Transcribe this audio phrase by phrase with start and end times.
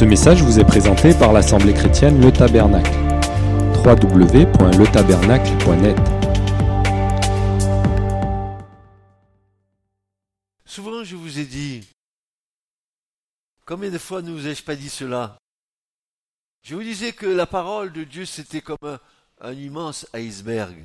[0.00, 2.90] Ce message vous est présenté par l'Assemblée chrétienne Le Tabernacle.
[3.84, 5.98] www.letabernacle.net
[10.64, 11.86] Souvent, je vous ai dit,
[13.66, 15.36] combien de fois ne vous ai-je pas dit cela?
[16.62, 18.98] Je vous disais que la parole de Dieu, c'était comme un,
[19.42, 20.78] un immense iceberg.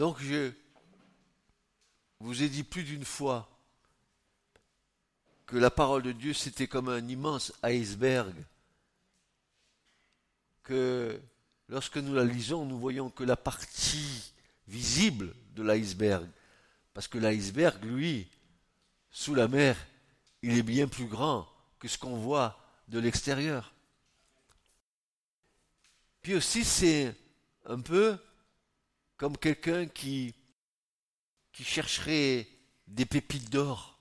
[0.00, 0.50] Donc je
[2.20, 3.46] vous ai dit plus d'une fois
[5.44, 8.32] que la parole de Dieu c'était comme un immense iceberg,
[10.62, 11.20] que
[11.68, 14.32] lorsque nous la lisons, nous voyons que la partie
[14.68, 16.26] visible de l'iceberg,
[16.94, 18.26] parce que l'iceberg, lui,
[19.10, 19.76] sous la mer,
[20.40, 21.46] il est bien plus grand
[21.78, 22.58] que ce qu'on voit
[22.88, 23.74] de l'extérieur.
[26.22, 27.14] Puis aussi, c'est
[27.66, 28.18] un peu
[29.20, 30.34] comme quelqu'un qui,
[31.52, 32.48] chercherait
[32.86, 34.00] des pépites d'or,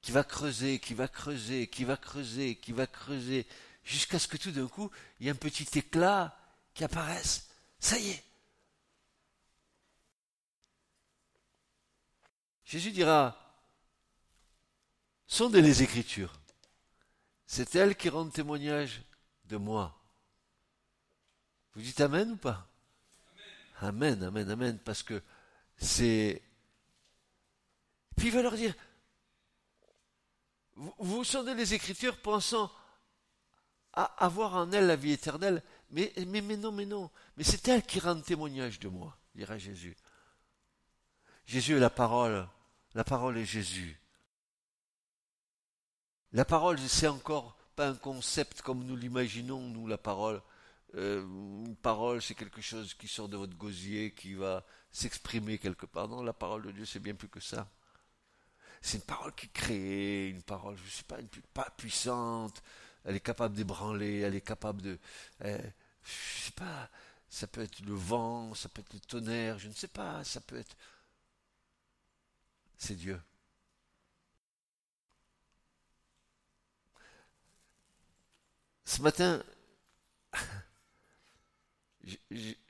[0.00, 3.46] qui va creuser, qui va creuser, qui va creuser, qui va creuser,
[3.84, 6.36] jusqu'à ce que tout d'un coup, il y ait un petit éclat
[6.74, 7.50] qui apparaisse.
[7.78, 8.24] Ça y est.
[12.64, 13.62] Jésus dira,
[15.28, 16.40] sondez les Écritures.
[17.46, 19.02] C'est elles qui rendent témoignage
[19.44, 20.02] de moi.
[21.74, 22.71] Vous dites Amen ou pas?
[23.82, 25.20] Amen, amen, amen, parce que
[25.76, 26.40] c'est...
[28.16, 28.74] Puis il va leur dire,
[30.76, 31.24] vous, vous
[31.56, 32.70] les Écritures pensant
[33.92, 37.66] à avoir en elles la vie éternelle, mais, mais, mais non, mais non, mais c'est
[37.66, 39.96] elles qui rendent témoignage de moi, dira Jésus.
[41.44, 42.48] Jésus est la parole,
[42.94, 44.00] la parole est Jésus.
[46.32, 50.40] La parole, c'est encore pas un concept comme nous l'imaginons, nous, la parole.
[50.94, 51.22] Euh,
[51.66, 56.08] une parole, c'est quelque chose qui sort de votre gosier, qui va s'exprimer quelque part.
[56.08, 57.68] Non, la parole de Dieu, c'est bien plus que ça.
[58.80, 61.18] C'est une parole qui crée, une parole, je ne sais pas,
[61.54, 62.62] pas puissante.
[63.04, 64.98] Elle est capable d'ébranler, elle est capable de,
[65.44, 65.58] euh,
[66.04, 66.90] je sais pas,
[67.28, 70.40] ça peut être le vent, ça peut être le tonnerre, je ne sais pas, ça
[70.40, 70.76] peut être,
[72.76, 73.20] c'est Dieu.
[78.84, 79.42] Ce matin,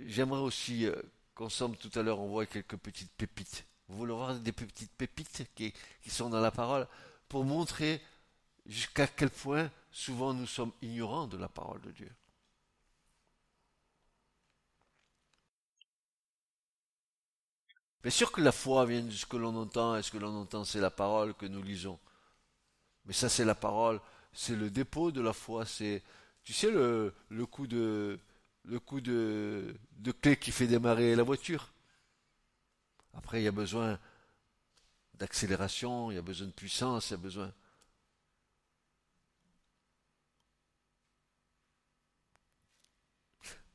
[0.01, 0.95] J'aimerais aussi euh,
[1.35, 3.65] qu'on somme tout à l'heure, on voit quelques petites pépites.
[3.89, 5.73] Vous voulez voir des petites pépites qui,
[6.09, 6.87] sont dans la parole
[7.29, 8.01] pour montrer
[8.67, 12.11] jusqu'à quel point souvent nous sommes ignorants de la parole de Dieu.
[18.03, 20.35] Bien sûr que la foi vient de ce que l'on entend, et ce que l'on
[20.35, 21.99] entend, c'est la parole que nous lisons?
[23.05, 24.01] Mais ça, c'est la parole,
[24.33, 26.03] c'est le dépôt de la foi, c'est,
[26.43, 28.19] tu sais, le, le coup de,
[28.65, 31.73] le coup de, de clé qui fait démarrer la voiture.
[33.15, 33.99] Après, il y a besoin
[35.15, 37.53] d'accélération, il y a besoin de puissance, il y a besoin.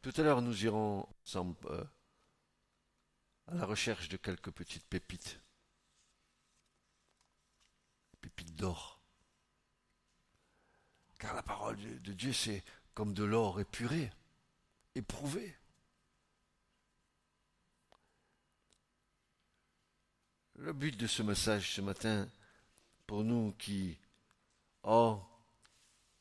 [0.01, 1.83] Tout à l'heure, nous irons ensemble euh,
[3.47, 5.39] à la recherche de quelques petites pépites.
[8.21, 9.01] Pépites d'or.
[11.19, 14.11] Car la parole de Dieu, c'est comme de l'or épuré
[14.97, 15.55] éprouvé.
[20.55, 22.27] Le but de ce message ce matin,
[23.05, 23.97] pour nous qui,
[24.83, 25.21] oh,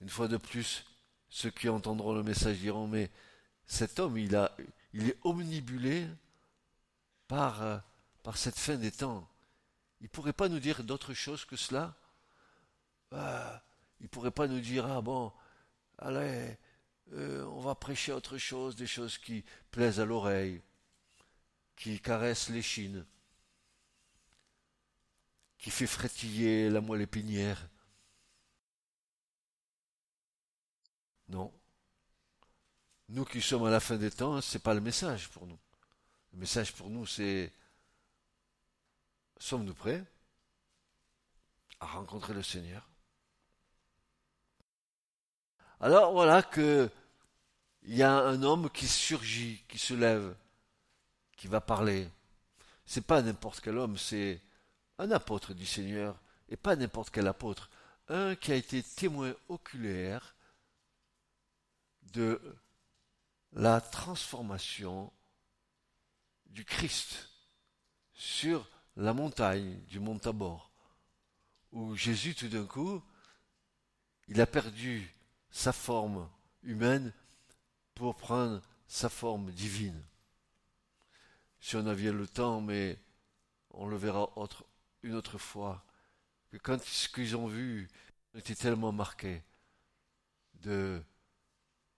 [0.00, 0.84] une fois de plus,
[1.30, 3.10] ceux qui entendront le message diront, mais
[3.66, 4.54] cet homme, il, a,
[4.92, 6.06] il est omnibulé
[7.28, 7.78] par, euh,
[8.22, 9.28] par cette fin des temps.
[10.00, 11.96] Il ne pourrait pas nous dire d'autre chose que cela?
[13.14, 13.58] Euh,
[14.00, 15.32] Il ne pourrait pas nous dire, ah bon,
[15.98, 16.58] allez,
[17.12, 20.60] euh, on va prêcher autre chose, des choses qui plaisent à l'oreille,
[21.76, 23.06] qui caressent l'échine,
[25.58, 27.68] qui fait frétiller la moelle épinière.
[31.28, 31.52] Non.
[33.08, 35.58] Nous qui sommes à la fin des temps, ce n'est pas le message pour nous.
[36.32, 37.52] Le message pour nous, c'est
[39.38, 40.04] sommes-nous prêts
[41.78, 42.88] à rencontrer le Seigneur?
[45.80, 46.90] Alors voilà que
[47.86, 50.34] il y a un homme qui surgit, qui se lève,
[51.36, 52.08] qui va parler.
[52.84, 54.42] C'est pas n'importe quel homme, c'est
[54.98, 57.70] un apôtre du Seigneur, et pas n'importe quel apôtre,
[58.08, 60.34] un qui a été témoin oculaire
[62.12, 62.40] de
[63.52, 65.12] la transformation
[66.46, 67.30] du Christ
[68.14, 70.72] sur la montagne du mont Tabor,
[71.70, 73.02] où Jésus tout d'un coup,
[74.26, 75.14] il a perdu
[75.50, 76.28] sa forme
[76.62, 77.12] humaine
[77.96, 80.00] pour prendre sa forme divine.
[81.60, 82.98] Si on avait le temps, mais
[83.70, 84.30] on le verra
[85.02, 85.84] une autre fois,
[86.52, 87.88] que quand ce qu'ils ont vu
[88.34, 89.42] était tellement marqué,
[90.60, 91.02] de,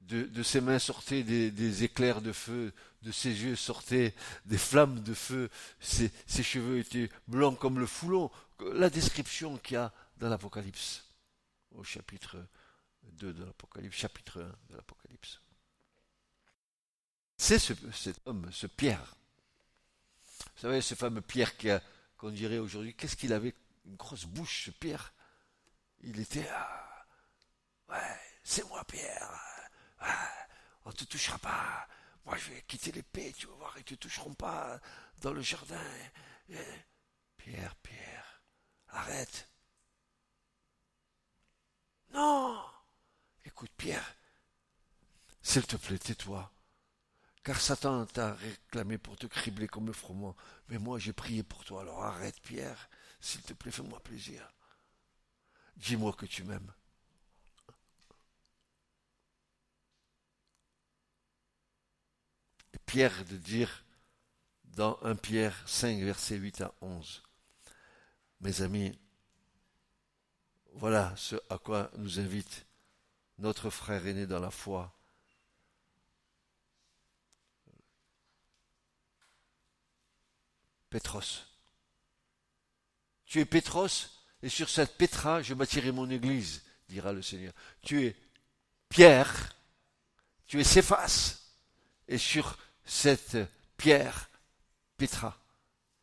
[0.02, 2.72] de, ses mains sortaient des, éclairs de feu,
[3.02, 4.14] de ses yeux sortaient
[4.46, 8.30] des flammes de feu, ses, ses cheveux étaient blancs comme le foulon,
[8.72, 11.04] la description qu'il y a dans l'Apocalypse,
[11.72, 12.36] au chapitre
[13.02, 15.40] 2 de l'Apocalypse, chapitre 1 de l'Apocalypse.
[17.38, 19.14] C'est ce, cet homme, ce Pierre.
[20.56, 21.52] Vous savez, ce fameux Pierre
[22.16, 23.54] qu'on dirait aujourd'hui, qu'est-ce qu'il avait?
[23.86, 25.14] Une grosse bouche, ce Pierre.
[26.00, 26.46] Il était.
[26.50, 27.06] Ah,
[27.88, 29.30] ouais, c'est moi, Pierre.
[30.00, 30.30] Ah,
[30.84, 31.88] on ne te touchera pas.
[32.26, 34.78] Moi, je vais quitter l'épée, tu vas voir, ils ne te toucheront pas
[35.22, 35.80] dans le jardin.
[37.36, 38.42] Pierre, Pierre,
[38.88, 39.48] arrête.
[42.12, 42.62] Non
[43.44, 44.14] Écoute, Pierre,
[45.40, 46.52] s'il te plaît, tais-toi.
[47.48, 50.36] Car Satan t'a réclamé pour te cribler comme le froment.
[50.68, 51.80] Mais moi, j'ai prié pour toi.
[51.80, 52.90] Alors arrête, Pierre.
[53.22, 54.52] S'il te plaît, fais-moi plaisir.
[55.78, 56.70] Dis-moi que tu m'aimes.
[62.84, 63.82] Pierre de dire
[64.64, 67.22] dans 1 Pierre 5, versets 8 à 11.
[68.42, 69.00] Mes amis,
[70.74, 72.66] voilà ce à quoi nous invite
[73.38, 74.97] notre frère aîné dans la foi,
[80.90, 81.44] Pétros.
[83.26, 83.88] Tu es Pétros,
[84.42, 87.52] et sur cette Pétra, je bâtirai mon église, dira le Seigneur.
[87.82, 88.16] Tu es
[88.88, 89.54] Pierre,
[90.46, 91.40] tu es Céphas,
[92.06, 93.36] et sur cette
[93.76, 94.30] pierre,
[94.96, 95.38] Pétra,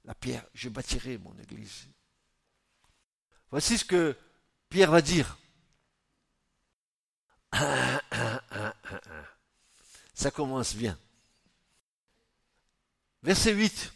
[0.04, 1.88] la pierre, je bâtirai mon église.
[3.50, 4.18] Voici ce que
[4.70, 5.38] Pierre va dire.
[10.14, 11.00] Ça commence bien.
[13.24, 13.92] Verset 8.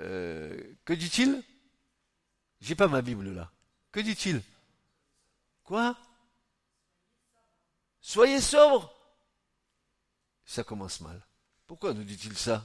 [0.00, 1.42] Euh, que dit-il?
[2.60, 3.50] J'ai pas ma Bible là.
[3.92, 4.42] Que dit-il?
[5.64, 5.96] Quoi?
[8.00, 8.92] Soyez sobre.
[10.44, 11.20] Ça commence mal.
[11.66, 12.64] Pourquoi nous dit-il ça?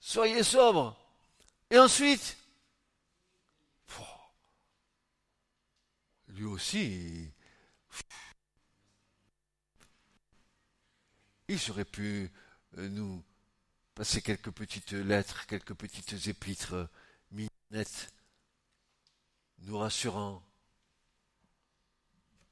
[0.00, 0.96] Soyez sobre.
[1.70, 2.36] Et ensuite
[6.34, 7.30] Lui aussi,
[11.46, 12.32] il serait pu
[12.78, 13.24] euh, nous
[13.94, 16.88] passer quelques petites lettres, quelques petites épîtres
[17.30, 18.12] minettes,
[19.60, 20.42] nous rassurant.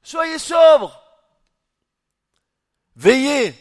[0.01, 1.01] Soyez sobres,
[2.95, 3.53] veillez.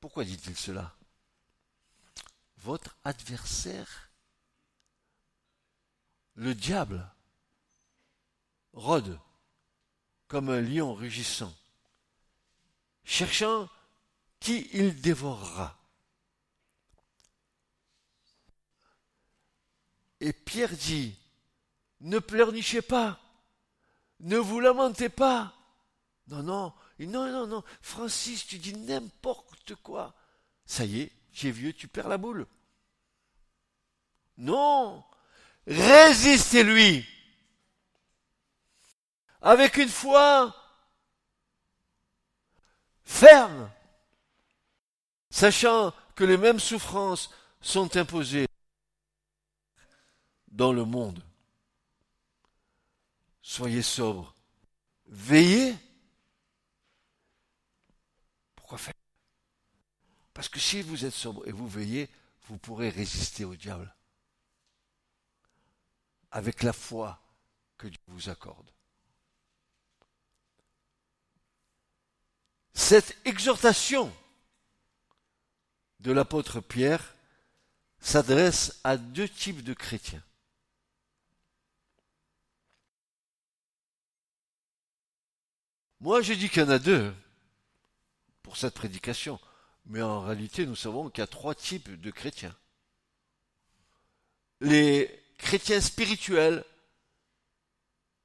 [0.00, 0.94] Pourquoi dit-il cela?
[2.58, 4.10] Votre adversaire,
[6.34, 7.08] le diable,
[8.72, 9.18] rôde
[10.28, 11.54] comme un lion rugissant,
[13.04, 13.68] cherchant
[14.40, 15.78] qui il dévorera.
[20.24, 21.14] Et Pierre dit,
[22.00, 23.20] ne pleurnichez pas,
[24.20, 25.52] ne vous lamentez pas.
[26.28, 30.14] Non, non, non, non, non, Francis, tu dis n'importe quoi.
[30.64, 31.12] Ça y est,
[31.42, 32.46] es vieux, tu perds la boule.
[34.38, 35.04] Non,
[35.66, 37.06] résistez-lui
[39.42, 40.56] avec une foi
[43.04, 43.70] ferme,
[45.28, 47.28] sachant que les mêmes souffrances
[47.60, 48.46] sont imposées
[50.54, 51.22] dans le monde.
[53.42, 54.34] Soyez sobres.
[55.06, 55.76] Veillez.
[58.56, 58.94] Pourquoi faire?
[60.32, 62.08] Parce que si vous êtes sobre et vous veillez,
[62.46, 63.94] vous pourrez résister au diable
[66.30, 67.20] avec la foi
[67.76, 68.68] que Dieu vous accorde.
[72.72, 74.12] Cette exhortation
[76.00, 77.14] de l'apôtre Pierre
[78.00, 80.22] s'adresse à deux types de chrétiens.
[86.04, 87.14] Moi, je dis qu'il y en a deux
[88.42, 89.40] pour cette prédication,
[89.86, 92.54] mais en réalité, nous savons qu'il y a trois types de chrétiens.
[94.60, 96.62] Les chrétiens spirituels,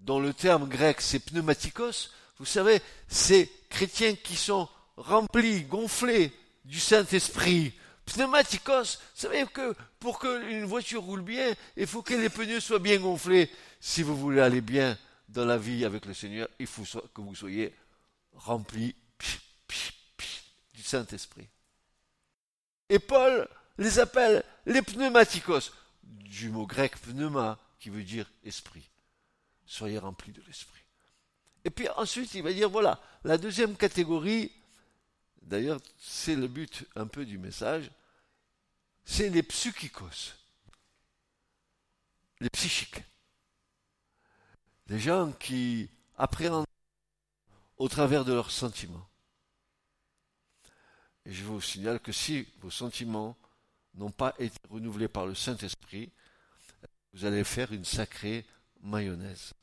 [0.01, 4.67] dont le terme grec c'est pneumatikos, vous savez, ces chrétiens qui sont
[4.97, 6.33] remplis, gonflés
[6.65, 7.71] du Saint-Esprit,
[8.07, 12.79] pneumatikos, vous savez que pour qu'une voiture roule bien, il faut que les pneus soient
[12.79, 13.49] bien gonflés.
[13.79, 14.97] Si vous voulez aller bien
[15.29, 16.83] dans la vie avec le Seigneur, il faut
[17.13, 17.73] que vous soyez
[18.33, 18.95] remplis
[20.73, 21.47] du Saint-Esprit.
[22.89, 25.71] Et Paul les appelle les pneumatikos,
[26.03, 28.89] du mot grec pneuma, qui veut dire esprit.
[29.65, 30.81] Soyez remplis de l'esprit.
[31.63, 34.51] Et puis ensuite, il va dire, voilà, la deuxième catégorie,
[35.41, 37.91] d'ailleurs, c'est le but un peu du message,
[39.05, 40.33] c'est les psychikos,
[42.39, 43.03] les psychiques.
[44.89, 46.65] Les gens qui appréhendent
[47.77, 49.07] au travers de leurs sentiments.
[51.25, 53.37] Et je vous signale que si vos sentiments
[53.93, 56.11] n'ont pas été renouvelés par le Saint-Esprit,
[57.13, 58.45] vous allez faire une sacrée
[58.81, 59.53] mayonnaise.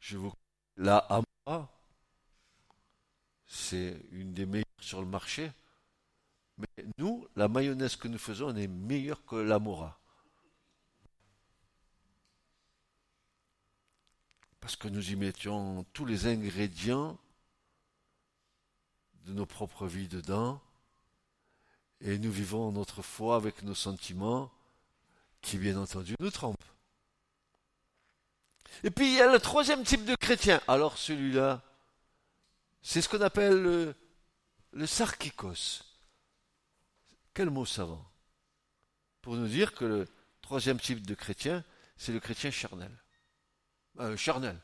[0.00, 0.32] Je vous
[0.78, 1.70] la Amora,
[3.46, 5.52] c'est une des meilleures sur le marché.
[6.56, 9.97] Mais nous, la mayonnaise que nous faisons, est meilleure que l'Amora.
[14.60, 17.18] Parce que nous y mettions tous les ingrédients
[19.26, 20.60] de nos propres vies dedans.
[22.00, 24.52] Et nous vivons notre foi avec nos sentiments
[25.40, 26.64] qui, bien entendu, nous trompent.
[28.84, 30.60] Et puis il y a le troisième type de chrétien.
[30.68, 31.62] Alors celui-là,
[32.82, 33.94] c'est ce qu'on appelle le,
[34.72, 35.82] le sarkikos.
[37.34, 38.04] Quel mot savant?
[39.22, 40.08] Pour nous dire que le
[40.42, 41.64] troisième type de chrétien,
[41.96, 42.92] c'est le chrétien charnel.
[44.00, 44.56] Euh, charnel.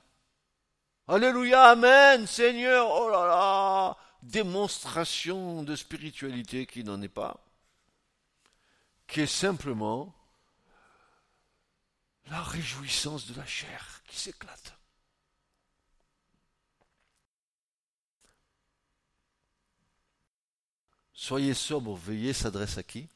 [1.09, 7.45] Alléluia, Amen, Seigneur, oh là là, démonstration de spiritualité qui n'en est pas,
[9.09, 10.15] qui est simplement
[12.27, 14.73] la réjouissance de la chair qui s'éclate.
[21.13, 23.09] Soyez sobre, veillez s'adresse à qui?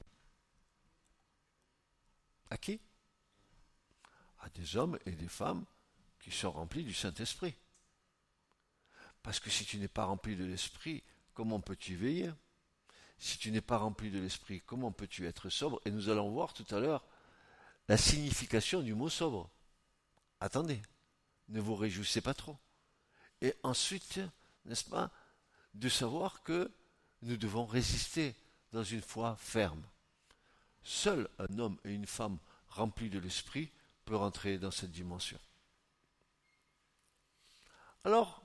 [2.51, 2.81] À qui?
[4.41, 5.65] À des hommes et des femmes
[6.29, 7.55] qui sont remplis du Saint-Esprit.
[9.23, 11.03] Parce que si tu n'es pas rempli de l'Esprit,
[11.35, 12.31] comment peux-tu veiller?
[13.19, 15.81] Si tu n'es pas rempli de l'Esprit, comment peux-tu être sobre?
[15.85, 17.05] Et nous allons voir tout à l'heure
[17.89, 19.51] la signification du mot sobre.
[20.41, 20.81] Attendez,
[21.49, 22.57] ne vous réjouissez pas trop.
[23.41, 24.21] Et ensuite,
[24.67, 25.11] n'est-ce pas,
[25.75, 26.71] de savoir que
[27.23, 28.37] nous devons résister
[28.73, 29.83] dans une foi ferme.
[30.83, 33.71] Seul un homme et une femme remplis de l'esprit
[34.05, 35.39] peut rentrer dans cette dimension.
[38.05, 38.43] Alors,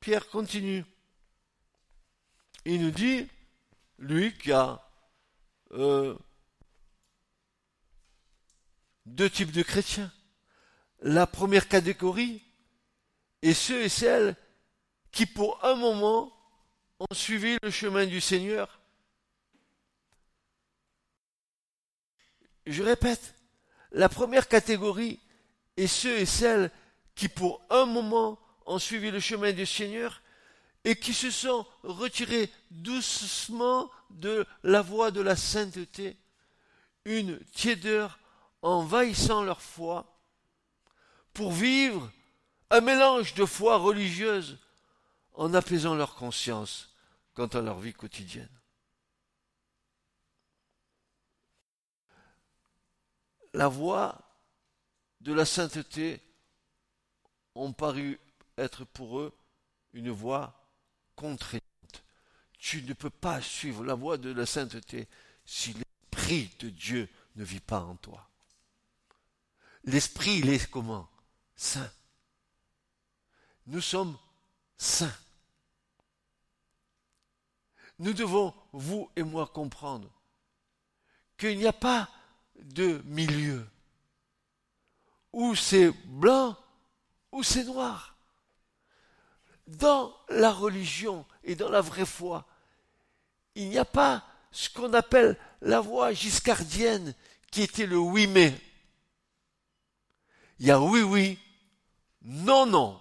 [0.00, 0.84] Pierre continue.
[2.64, 3.28] Il nous dit,
[3.98, 4.88] lui qui a
[5.72, 6.16] euh,
[9.06, 10.12] deux types de chrétiens.
[11.00, 12.42] La première catégorie
[13.42, 14.36] est ceux et celles
[15.10, 16.32] qui pour un moment
[17.00, 18.80] ont suivi le chemin du Seigneur.
[22.66, 23.34] Je répète,
[23.90, 25.20] la première catégorie
[25.76, 26.70] est ceux et celles
[27.14, 30.22] qui pour un moment ont suivi le chemin du Seigneur
[30.84, 36.16] et qui se sont retirés doucement de la voie de la sainteté,
[37.04, 38.18] une tiédeur
[38.62, 40.18] envahissant leur foi,
[41.32, 42.10] pour vivre
[42.70, 44.58] un mélange de foi religieuse
[45.34, 46.94] en apaisant leur conscience
[47.34, 48.48] quant à leur vie quotidienne.
[53.54, 54.18] La voie
[55.20, 56.20] de la sainteté
[57.54, 58.18] ont paru
[58.62, 59.36] être pour eux
[59.92, 60.68] une voie
[61.16, 62.04] contraignante.
[62.58, 65.08] Tu ne peux pas suivre la voie de la sainteté
[65.44, 68.28] si l'Esprit de Dieu ne vit pas en toi.
[69.84, 71.08] L'Esprit, il est comment?
[71.56, 71.90] Saint.
[73.66, 74.16] Nous sommes
[74.76, 75.16] saints.
[77.98, 80.10] Nous devons, vous et moi, comprendre
[81.36, 82.08] qu'il n'y a pas
[82.60, 83.66] de milieu
[85.32, 86.56] où c'est blanc
[87.32, 88.11] ou c'est noir.
[89.78, 92.46] Dans la religion et dans la vraie foi,
[93.54, 97.14] il n'y a pas ce qu'on appelle la voie giscardienne
[97.50, 98.54] qui était le oui mais.
[100.58, 101.38] Il y a oui oui,
[102.22, 103.00] non non.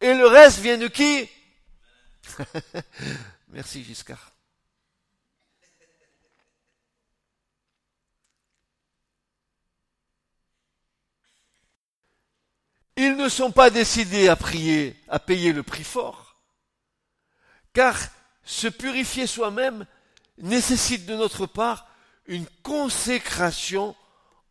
[0.00, 1.28] Et le reste vient de qui?
[3.48, 4.32] Merci Giscard.
[13.02, 16.36] Ils ne sont pas décidés à prier, à payer le prix fort,
[17.72, 17.96] car
[18.44, 19.86] se purifier soi-même
[20.36, 21.88] nécessite de notre part
[22.26, 23.96] une consécration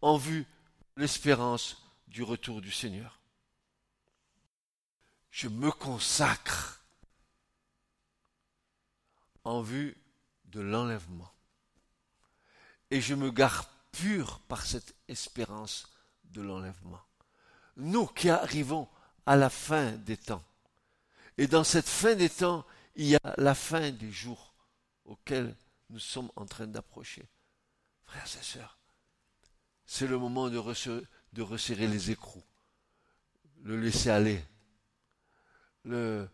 [0.02, 0.48] en vue
[0.96, 1.78] de l'espérance
[2.08, 3.20] du retour du Seigneur.
[5.30, 6.84] Je me consacre
[9.44, 9.96] en vue
[10.46, 11.32] de l'enlèvement.
[12.90, 15.88] Et je me garde pur par cette espérance
[16.24, 17.04] de l'enlèvement.
[17.80, 18.90] Nous qui arrivons
[19.26, 20.44] à la fin des temps.
[21.38, 24.54] Et dans cette fin des temps, il y a la fin des jours
[25.06, 25.56] auxquels
[25.90, 27.26] nous sommes en train d'approcher.
[28.04, 28.78] Frères et sœurs,
[29.86, 32.44] c'est le moment de resserrer, les écrous,
[33.64, 34.44] le laisser aller.
[35.86, 36.30] Le,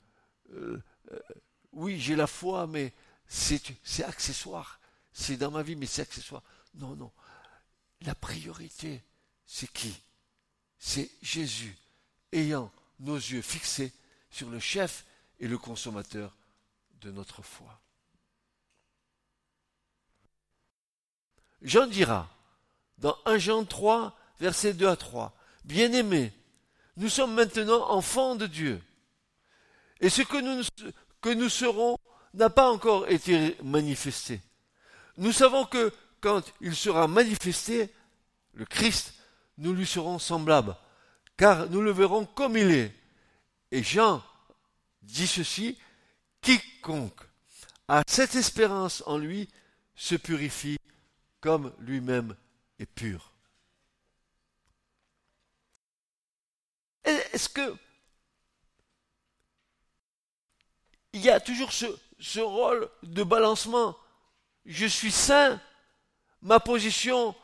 [0.52, 0.82] euh,
[1.74, 2.92] oui, j'ai la foi, mais
[3.28, 4.80] c'est accessoire.
[5.12, 6.42] C'est dans ma vie, mais c'est accessoire.
[6.74, 7.12] Non, non.
[8.02, 9.04] La priorité,
[9.46, 10.02] c'est qui?
[10.88, 11.75] C'est Jésus,
[12.32, 13.92] ayant nos yeux fixés
[14.30, 15.04] sur le chef
[15.39, 16.32] et le consommateur
[17.01, 17.82] de notre foi.
[21.63, 22.30] Jean dira,
[23.00, 26.32] dans 1 Jean 3, versets 2 à 3, Bien-aimés,
[26.98, 28.80] nous sommes maintenant enfants de Dieu.
[30.01, 30.63] Et ce que nous,
[31.20, 31.98] que nous serons
[32.36, 34.39] n'a pas encore été manifesté.
[35.18, 37.92] Nous savons que quand il sera manifesté,
[38.54, 39.15] le Christ,
[39.58, 40.76] nous lui serons semblables,
[41.38, 42.94] car nous le verrons comme il est.
[43.72, 44.24] Et Jean
[45.02, 45.78] dit ceci,
[46.42, 47.22] quiconque
[47.88, 49.50] a cette espérance en lui
[49.96, 50.78] se purifie
[51.40, 52.36] comme lui-même
[52.80, 53.32] est pur.
[57.04, 57.76] Est-ce que
[61.14, 63.96] il y a toujours ce, rôle de balancement?
[64.66, 65.62] Je suis saint,
[66.42, 67.36] ma position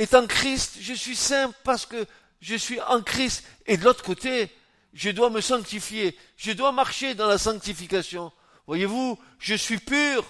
[0.00, 2.06] est en Christ, je suis saint parce que
[2.40, 3.44] je suis en Christ.
[3.66, 4.50] Et de l'autre côté,
[4.94, 8.32] je dois me sanctifier, je dois marcher dans la sanctification.
[8.66, 10.26] Voyez-vous, je suis pur,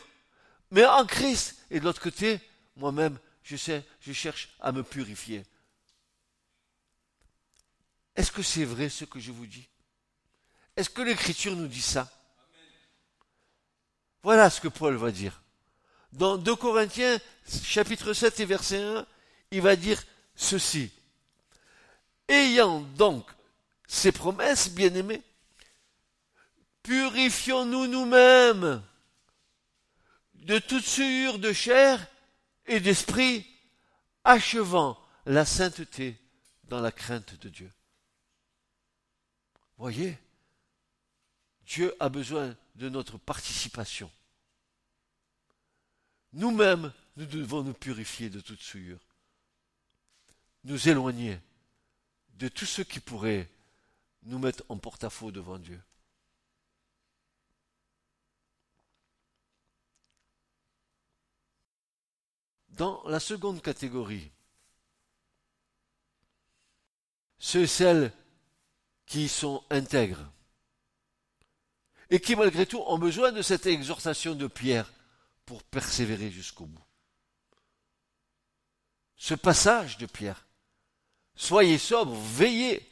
[0.71, 1.57] mais en Christ.
[1.71, 2.41] Et de l'autre côté,
[2.77, 5.45] moi-même, je sais, je cherche à me purifier.
[8.17, 9.69] Est-ce que c'est vrai ce que je vous dis?
[10.77, 12.11] Est-ce que l'Écriture nous dit ça?
[14.23, 15.43] Voilà ce que Paul va dire.
[16.13, 17.19] Dans 2 Corinthiens,
[17.63, 19.07] chapitre 7 et verset 1,
[19.51, 20.03] il va dire
[20.35, 20.91] ceci.
[22.29, 23.29] Ayant donc
[23.87, 25.23] ces promesses, bien-aimés,
[26.83, 28.83] purifions-nous nous-mêmes
[30.35, 32.07] de toute souillure de chair
[32.67, 33.47] et d'esprit,
[34.25, 36.17] achevant la sainteté
[36.65, 37.71] dans la crainte de Dieu.
[39.77, 40.17] Voyez,
[41.67, 44.11] Dieu a besoin de notre participation.
[46.33, 49.01] Nous-mêmes, nous devons nous purifier de toute souillure,
[50.65, 51.39] nous éloigner
[52.35, 53.49] de tout ce qui pourrait
[54.23, 55.81] nous mettre en porte-à-faux devant Dieu.
[62.71, 64.31] Dans la seconde catégorie,
[67.39, 68.13] ceux et celles
[69.07, 70.31] qui sont intègres
[72.11, 74.93] et qui malgré tout ont besoin de cette exhortation de Pierre
[75.47, 76.85] pour persévérer jusqu'au bout.
[79.17, 80.47] Ce passage de Pierre,
[81.41, 82.87] soyez sobres, veillez,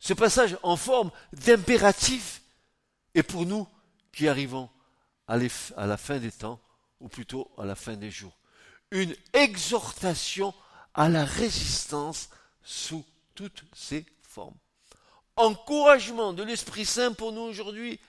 [0.00, 2.42] ce passage en forme d'impératif
[3.14, 3.66] est pour nous
[4.12, 4.68] qui arrivons
[5.28, 6.60] à la fin des temps,
[6.98, 8.36] ou plutôt à la fin des jours.
[8.90, 10.52] Une exhortation
[10.94, 12.30] à la résistance
[12.64, 13.04] sous
[13.36, 14.56] toutes ses formes.
[15.36, 18.00] Encouragement de l'Esprit Saint pour nous aujourd'hui,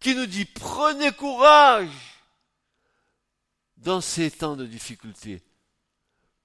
[0.00, 1.88] qui nous dit prenez courage
[3.78, 5.42] dans ces temps de difficulté.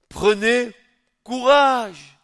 [0.07, 0.71] Prenez
[1.23, 2.17] courage.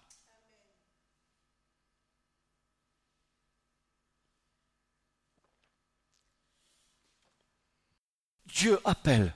[8.59, 9.33] Dieu appelle.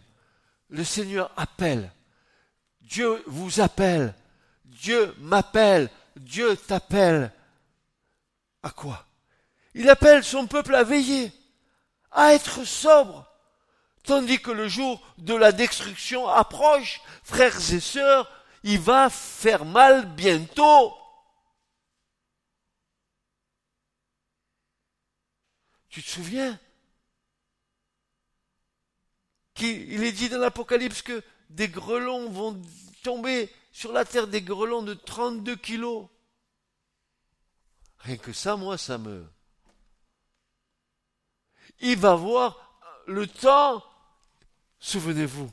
[0.68, 1.90] Le Seigneur appelle.
[2.82, 4.14] Dieu vous appelle.
[4.66, 5.90] Dieu m'appelle.
[6.18, 7.32] Dieu t'appelle.
[8.64, 9.08] À quoi?
[9.76, 11.32] Il appelle son peuple à veiller,
[12.12, 13.26] à être sobre,
[14.04, 18.30] tandis que le jour de la destruction approche, frères et sœurs,
[18.64, 20.94] il va faire mal bientôt.
[25.88, 26.60] Tu te souviens?
[29.54, 32.62] Qu'il est dit dans l'Apocalypse que des grelons vont
[33.04, 36.08] tomber sur la terre, des grelons de 32 kilos.
[38.00, 39.26] Rien que ça, moi, ça me...
[41.80, 43.84] Il va voir le temps.
[44.80, 45.52] Souvenez-vous.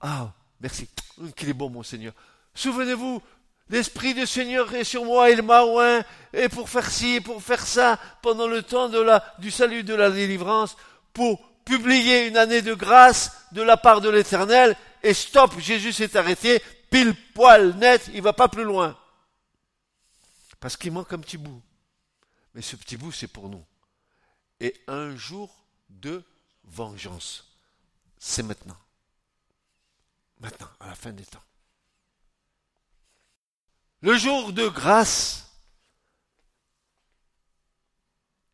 [0.00, 0.88] Ah, merci.
[1.36, 2.14] Qu'il est bon, mon Seigneur.
[2.54, 3.22] Souvenez-vous,
[3.68, 7.66] l'Esprit du Seigneur est sur moi, il m'a oint, et pour faire ci, pour faire
[7.66, 8.90] ça, pendant le temps
[9.38, 10.76] du salut, de la délivrance,
[11.12, 16.16] pour publier une année de grâce de la part de l'Éternel, et stop, Jésus s'est
[16.16, 18.98] arrêté, pile poil net, il va pas plus loin.
[20.58, 21.62] Parce qu'il manque un petit bout.
[22.54, 23.64] Mais ce petit bout, c'est pour nous.
[24.60, 25.54] Et un jour
[25.88, 26.22] de
[26.64, 27.56] vengeance.
[28.18, 28.76] C'est maintenant.
[30.40, 31.42] Maintenant, à la fin des temps.
[34.02, 35.46] Le jour de grâce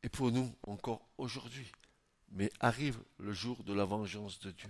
[0.02, 1.70] et pour nous encore aujourd'hui.
[2.36, 4.68] Mais arrive le jour de la vengeance de Dieu.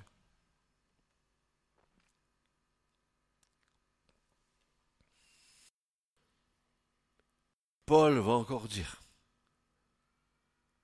[7.85, 9.03] Paul va encore dire,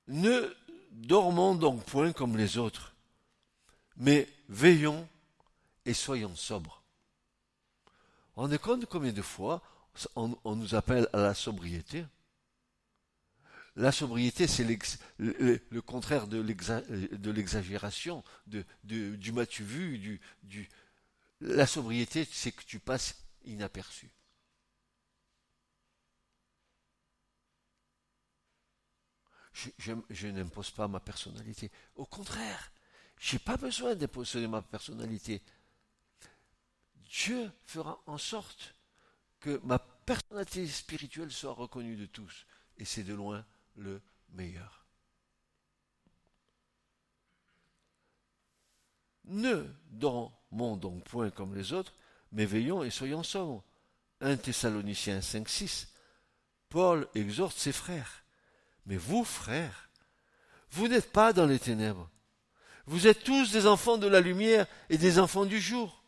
[0.08, 0.52] ne
[0.90, 2.94] dormons donc point comme les autres,
[3.96, 5.08] mais veillons
[5.84, 6.82] et soyons sobres.
[8.34, 9.62] On est compte combien de fois
[10.16, 12.04] on, nous appelle à la sobriété?
[13.76, 14.66] La sobriété, c'est
[15.18, 16.40] le, contraire de
[17.30, 20.68] l'exagération, du m'as-tu vu, du, du,
[21.40, 24.10] la sobriété, c'est que tu passes inaperçu.
[30.10, 31.70] je, n'impose pas ma personnalité.
[31.94, 32.72] Au contraire,
[33.18, 35.42] je n'ai pas besoin d'imposer ma personnalité.
[36.96, 38.74] Dieu fera en sorte
[39.40, 42.46] que ma personnalité spirituelle soit reconnue de tous.
[42.78, 43.44] Et c'est de loin
[43.76, 44.86] le meilleur.
[49.24, 51.94] Ne dormons donc point comme les autres,
[52.32, 53.64] mais veillons et soyons sobres.
[54.20, 55.88] 1 Thessaloniciens 5, 6.
[56.68, 58.22] Paul exhorte ses frères
[58.86, 59.90] mais vous, frères,
[60.70, 62.10] vous n'êtes pas dans les ténèbres.
[62.86, 66.02] Vous êtes tous des enfants de la lumière et des enfants du jour.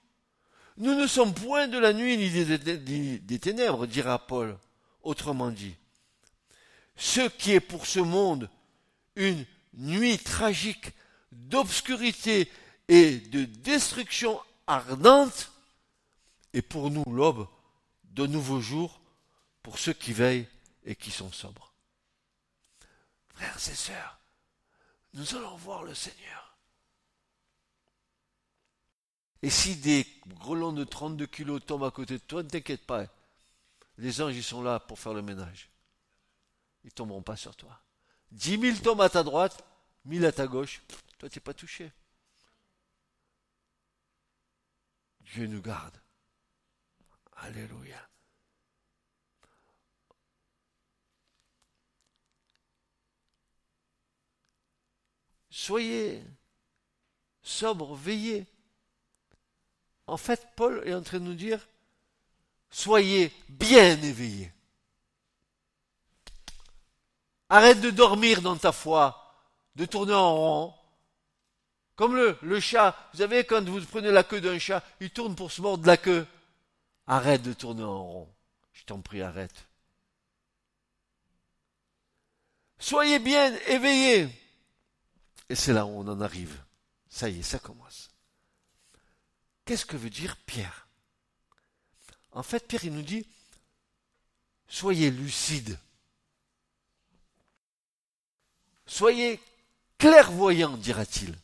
[0.76, 4.58] Nous ne sommes point de la nuit ni des, ténèbres, dira Paul.
[5.02, 5.76] Autrement dit,
[6.96, 8.50] ce qui est pour ce monde
[9.16, 10.92] une nuit tragique
[11.32, 12.50] d'obscurité
[12.88, 15.50] et de destruction ardente
[16.52, 17.48] est pour nous l'aube
[18.04, 19.00] de nouveaux jours
[19.62, 20.48] pour ceux qui veillent
[20.84, 21.72] et qui sont sobres.
[23.34, 24.18] Frères et sœurs,
[25.14, 26.56] nous allons voir le Seigneur.
[29.42, 33.04] Et si des grelons de 32 kilos tombent à côté de toi, ne t'inquiète pas.
[33.98, 35.68] Les anges, sont là pour faire le ménage.
[36.84, 37.80] Ils tomberont pas sur toi.
[38.32, 39.64] 10 000 tombent à ta droite,
[40.04, 40.82] 1000 à ta gauche.
[41.18, 41.92] Toi, tu n'es pas touché.
[45.20, 46.00] Dieu nous garde.
[47.36, 48.08] Alléluia.
[55.54, 56.22] soyez
[57.42, 58.46] sobres, veillez.
[60.06, 61.66] En fait, Paul est en train de nous dire,
[62.70, 64.52] soyez bien éveillés.
[67.48, 69.34] Arrête de dormir dans ta foi,
[69.76, 70.74] de tourner en rond.
[71.96, 75.36] Comme le, le chat, vous savez, quand vous prenez la queue d'un chat, il tourne
[75.36, 76.26] pour se mordre la queue.
[77.06, 78.34] Arrête de tourner en rond.
[78.72, 79.66] Je t'en prie, arrête.
[82.78, 84.28] Soyez bien éveillés.
[85.48, 86.62] Et c'est là où on en arrive.
[87.08, 88.10] Ça y est, ça commence.
[89.64, 90.88] Qu'est-ce que veut dire Pierre?
[92.32, 93.26] En fait, Pierre, il nous dit,
[94.66, 95.78] soyez lucide.
[98.86, 99.40] Soyez
[99.98, 101.34] clairvoyant, dira-t-il.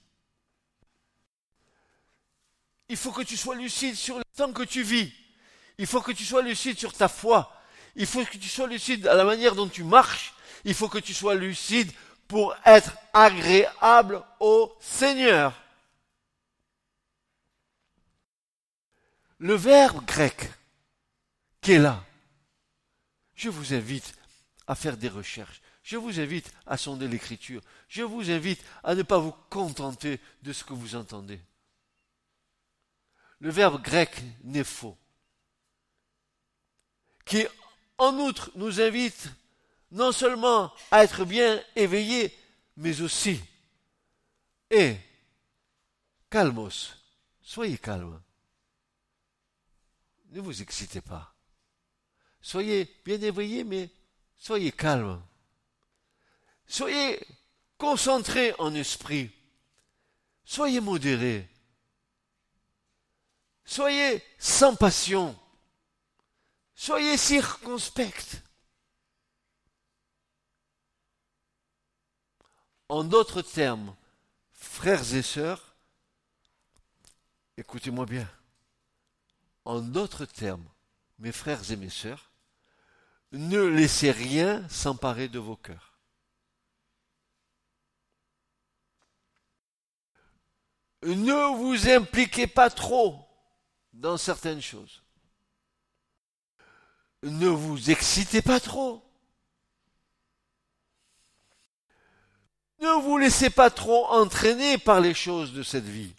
[2.88, 5.12] Il faut que tu sois lucide sur le temps que tu vis.
[5.78, 7.56] Il faut que tu sois lucide sur ta foi.
[7.96, 10.34] Il faut que tu sois lucide à la manière dont tu marches.
[10.64, 11.90] Il faut que tu sois lucide
[12.28, 15.54] pour être agréable au Seigneur.
[19.38, 20.52] Le verbe grec
[21.62, 22.04] qui est là,
[23.34, 24.14] je vous invite
[24.66, 25.62] à faire des recherches.
[25.82, 27.62] Je vous invite à sonder l'écriture.
[27.88, 31.40] Je vous invite à ne pas vous contenter de ce que vous entendez.
[33.38, 34.22] Le verbe grec
[34.64, 34.98] faux,
[37.24, 37.46] qui
[37.96, 39.30] en outre nous invite
[39.90, 42.36] non seulement à être bien éveillé,
[42.76, 43.40] mais aussi,
[44.70, 44.96] et
[46.28, 46.96] calmos,
[47.42, 48.20] soyez calme.
[50.30, 51.34] Ne vous excitez pas.
[52.40, 53.90] Soyez bien éveillé, mais
[54.36, 55.20] soyez calme.
[56.70, 57.20] Soyez
[57.78, 59.28] concentré en esprit.
[60.44, 61.48] Soyez modéré.
[63.64, 65.36] Soyez sans passion.
[66.76, 68.44] Soyez circonspect.
[72.88, 73.96] En d'autres termes,
[74.52, 75.74] frères et sœurs,
[77.56, 78.30] écoutez-moi bien.
[79.64, 80.68] En d'autres termes,
[81.18, 82.30] mes frères et mes sœurs,
[83.32, 85.89] ne laissez rien s'emparer de vos cœurs.
[91.02, 93.26] Ne vous impliquez pas trop
[93.92, 95.02] dans certaines choses.
[97.22, 99.02] Ne vous excitez pas trop.
[102.80, 106.14] Ne vous laissez pas trop entraîner par les choses de cette vie.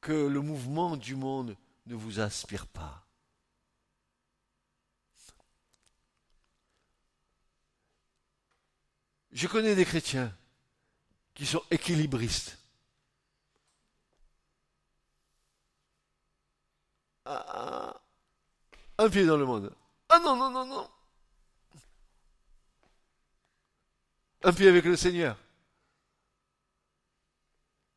[0.00, 3.06] Que le mouvement du monde ne vous inspire pas.
[9.32, 10.34] Je connais des chrétiens
[11.34, 12.58] qui sont équilibristes.
[17.24, 19.74] Un pied dans le monde.
[20.08, 20.90] Ah non, non, non, non.
[24.44, 25.36] Un pied avec le Seigneur.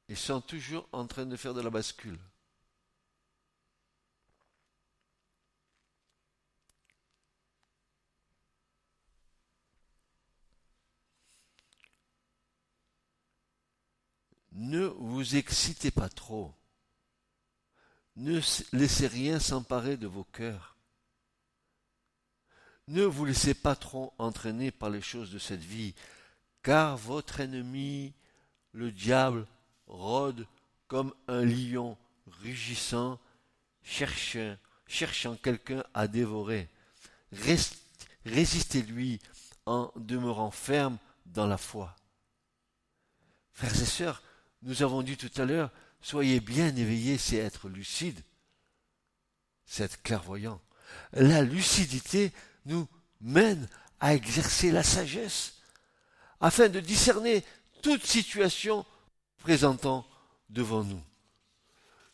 [0.08, 2.20] Ils sont toujours en train de faire de la bascule.
[14.52, 16.54] Ne vous excitez pas trop.
[18.16, 18.40] Ne
[18.72, 20.78] laissez rien s'emparer de vos cœurs.
[22.88, 25.96] Ne vous laissez pas trop entraîner par les choses de cette vie,
[26.62, 28.14] car votre ennemi,
[28.72, 29.48] le diable,
[29.88, 30.48] rôde
[30.88, 31.98] comme un lion
[32.42, 33.20] rugissant,
[33.82, 34.56] cherchant,
[34.88, 36.70] cherchant quelqu'un à dévorer.
[38.26, 39.20] Résistez-lui
[39.66, 41.96] en demeurant ferme dans la foi.
[43.52, 44.22] Frères et sœurs,
[44.62, 45.72] nous avons dit tout à l'heure,
[46.06, 48.22] soyez bien éveillés, c'est être lucide,
[49.66, 50.62] c'est être clairvoyant.
[51.14, 52.32] La lucidité
[52.68, 52.88] nous
[53.22, 53.68] mène
[54.00, 55.56] à exercer la sagesse,
[56.40, 57.44] afin de discerner
[57.82, 58.86] toute situation
[59.40, 60.06] présentant
[60.50, 61.02] devant nous.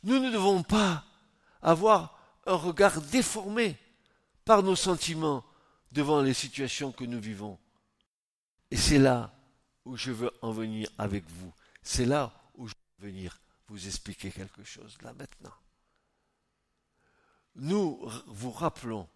[0.03, 1.03] Nous ne devons pas
[1.61, 3.77] avoir un regard déformé
[4.45, 5.43] par nos sentiments
[5.91, 7.59] devant les situations que nous vivons.
[8.71, 9.35] Et c'est là
[9.83, 11.51] où je veux en venir avec vous.
[11.83, 12.33] C'est là
[13.01, 13.40] venir
[13.71, 15.55] vous expliquer quelque chose là maintenant.
[17.55, 19.07] Nous vous rappelons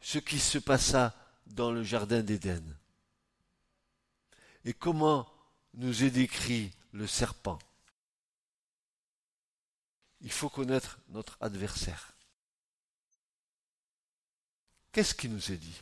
[0.00, 1.14] ce qui se passa
[1.46, 2.64] dans le jardin d'Éden
[4.64, 5.32] et comment
[5.74, 7.60] nous est décrit le serpent.
[10.20, 12.12] Il faut connaître notre adversaire.
[14.90, 15.80] Qu'est-ce qui nous est dit?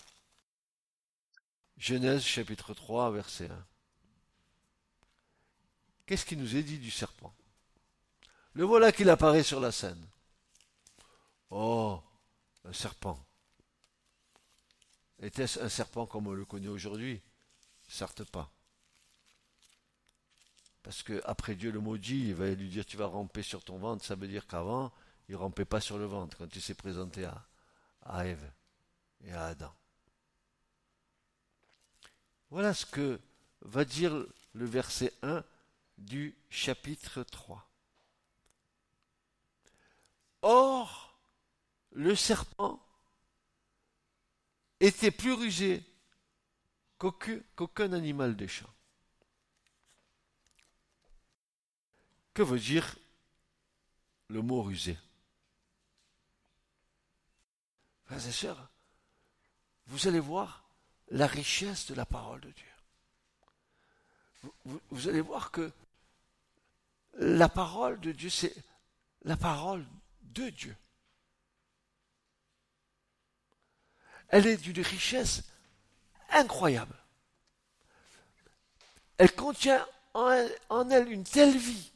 [1.79, 3.67] Genèse chapitre 3 verset 1.
[6.05, 7.35] Qu'est-ce qui nous est dit du serpent?
[8.55, 10.07] Le voilà qu'il apparaît sur la scène.
[11.51, 12.01] Oh,
[12.64, 13.19] un serpent.
[15.21, 17.21] Était-ce un serpent comme on le connaît aujourd'hui?
[17.88, 18.51] Certes pas.
[20.83, 23.79] Parce que après Dieu le maudit, il va lui dire tu vas ramper sur ton
[23.79, 24.05] ventre.
[24.05, 24.93] Ça veut dire qu'avant,
[25.29, 27.47] il rampait pas sur le ventre quand il s'est présenté à,
[28.03, 28.53] à Ève
[29.25, 29.75] et à Adam.
[32.51, 33.19] Voilà ce que
[33.62, 34.14] va dire
[34.53, 35.43] le verset 1
[35.99, 37.67] du chapitre 3.
[40.47, 41.17] Or,
[41.93, 42.79] le serpent
[44.79, 45.83] était plus rusé
[46.99, 48.75] qu'aucun animal des champs.
[52.35, 52.95] Que veut dire
[54.29, 54.99] le mot rusé?
[58.05, 58.69] Frères et sœurs,
[59.87, 60.69] vous allez voir
[61.09, 62.67] la richesse de la parole de Dieu.
[64.91, 65.73] vous allez voir que
[67.15, 68.55] la parole de Dieu, c'est
[69.23, 69.87] la parole
[70.35, 70.77] de Dieu.
[74.29, 75.44] Elle est d'une richesse
[76.31, 76.97] incroyable.
[79.18, 81.92] Elle contient en elle, une telle vie.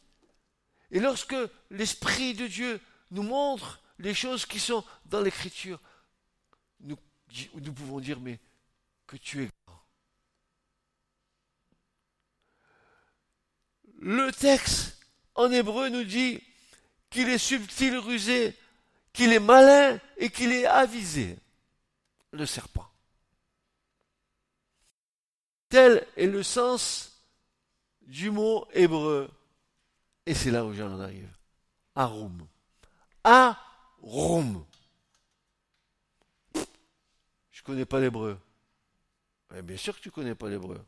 [0.90, 1.36] Et lorsque
[1.70, 5.80] l'Esprit de Dieu nous montre les choses qui sont dans l'Écriture,
[6.80, 6.96] nous,
[7.74, 8.38] pouvons dire, mais
[9.06, 9.82] que tu es grand.
[14.00, 14.98] Le texte
[15.34, 16.40] en hébreu nous dit
[17.10, 18.56] qu'il est subtil, rusé,
[19.12, 21.36] qu'il est malin et qu'il est avisé,
[22.32, 22.88] le serpent.
[25.68, 27.22] Tel est le sens
[28.02, 29.30] du mot hébreu.
[30.24, 31.28] Et c'est là où j'en arrive.
[31.94, 32.46] Arum.
[33.24, 34.64] Arum.
[36.54, 38.38] Je ne connais pas l'hébreu.
[39.62, 40.82] bien sûr que tu ne connais pas l'hébreu.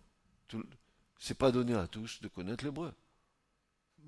[1.19, 2.95] C'est pas donné à tous de connaître l'hébreu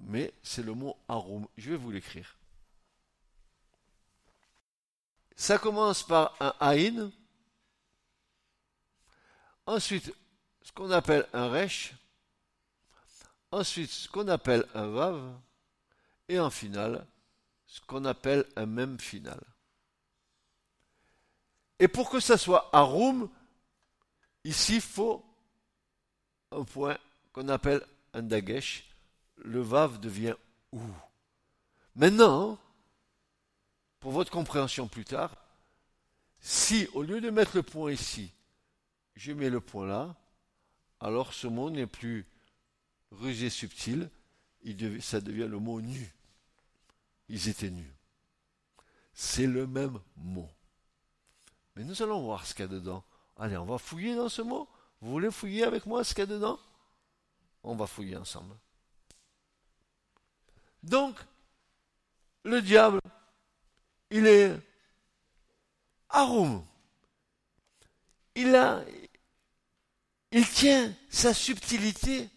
[0.03, 1.47] mais c'est le mot arum.
[1.57, 2.37] Je vais vous l'écrire.
[5.37, 7.11] Ça commence par un aïn,
[9.67, 10.15] ensuite
[10.63, 11.95] ce qu'on appelle un resh,
[13.51, 15.35] ensuite ce qu'on appelle un vav,
[16.29, 17.07] et en finale
[17.67, 19.41] ce qu'on appelle un même final.
[21.79, 23.29] Et pour que ça soit arum,
[24.45, 25.25] ici il faut
[26.53, 26.99] un point
[27.33, 28.85] qu'on appelle un dagesh,
[29.45, 30.35] le Vav devient
[30.73, 30.81] ou.
[31.95, 32.59] Maintenant,
[34.01, 35.37] pour votre compréhension plus tard,
[36.41, 38.33] si au lieu de mettre le point ici,
[39.15, 40.17] je mets le point là,
[41.01, 42.27] alors ce mot n'est plus
[43.11, 44.11] rusé subtil,
[44.63, 46.15] il ça devient le mot nu.
[47.29, 47.95] Ils étaient nus.
[49.15, 50.49] C'est le même mot.
[51.77, 53.05] Mais nous allons voir ce qu'il y a dedans.
[53.37, 54.69] Allez, on va fouiller dans ce mot,
[55.01, 56.59] Vous voulez fouiller avec moi ce qu'il y a dedans?
[57.63, 58.55] On va fouiller ensemble.
[60.83, 61.17] Donc,
[62.45, 63.01] le diable,
[64.11, 64.59] il est
[66.09, 66.65] Arum.
[68.35, 68.83] Il a,
[70.31, 72.29] il tient sa subtilité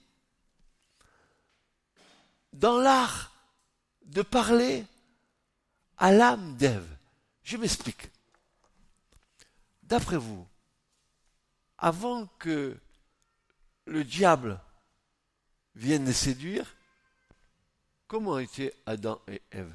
[2.54, 3.32] dans l'art
[4.04, 4.86] de parler
[5.98, 6.88] à l'âme d'Ève.
[7.44, 8.12] Je m'explique.
[9.84, 10.48] D'après vous,
[11.78, 12.78] avant que
[13.86, 14.60] le diable
[15.76, 16.75] vienne les séduire,
[18.08, 19.74] comment étaient Adam et Ève?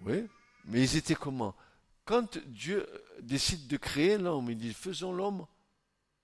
[0.00, 0.26] Oui,
[0.64, 1.54] mais ils étaient comment?
[2.04, 2.88] Quand Dieu
[3.20, 5.46] décide de créer l'homme, il dit faisons l'homme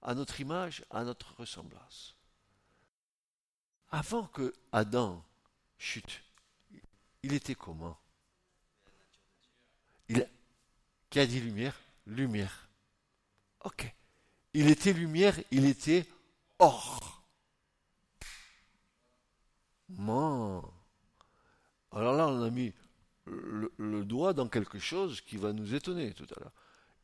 [0.03, 2.17] à notre image, à notre ressemblance.
[3.91, 5.23] Avant que Adam
[5.79, 6.23] chute,
[7.23, 7.99] il était comment?
[10.09, 10.29] Il,
[11.11, 11.79] Qui a dit lumière?
[12.07, 12.69] Lumière.
[13.65, 13.93] Ok.
[14.55, 16.07] Il était lumière, il était
[16.59, 17.16] or.
[19.89, 20.63] Man.
[21.93, 22.73] Alors là, on a mis
[23.27, 26.53] le, doigt dans quelque chose qui va nous étonner tout à l'heure.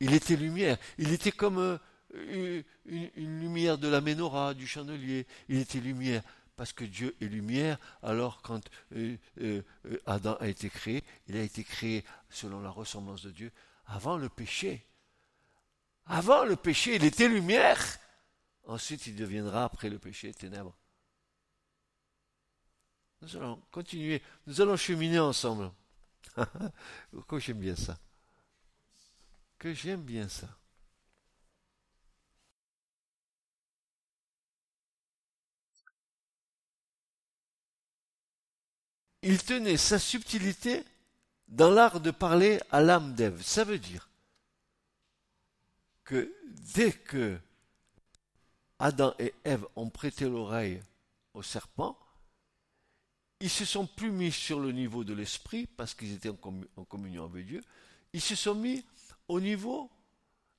[0.01, 1.79] Il était lumière, il était comme
[2.15, 6.23] euh, une, lumière de la menorah, du chandelier, il était lumière.
[6.57, 8.61] Parce que Dieu est lumière, alors quand
[8.95, 9.63] euh, euh,
[10.07, 13.51] Adam a été créé, il a été créé selon la ressemblance de Dieu
[13.87, 14.87] avant le péché.
[16.07, 17.81] Avant le péché, il était lumière.
[18.65, 20.77] Ensuite, il deviendra, après le péché, ténèbres.
[23.23, 25.71] Nous allons continuer, nous allons cheminer ensemble.
[27.29, 27.97] que j'aime bien ça?
[29.59, 30.49] Que j'aime bien ça.
[39.23, 40.85] Il tenait sa subtilité
[41.47, 43.41] dans l'art de parler à l'âme d'Ève.
[43.41, 44.11] Ça veut dire
[46.03, 46.35] que
[46.75, 47.39] dès que
[48.81, 50.83] Adam et Ève ont prêté l'oreille
[51.35, 51.97] au serpent,
[53.43, 57.25] ils se sont plus mis sur le niveau de l'esprit parce qu'ils étaient en, communion
[57.25, 57.61] avec Dieu.
[58.13, 58.85] Ils se sont mis
[59.27, 59.91] au niveau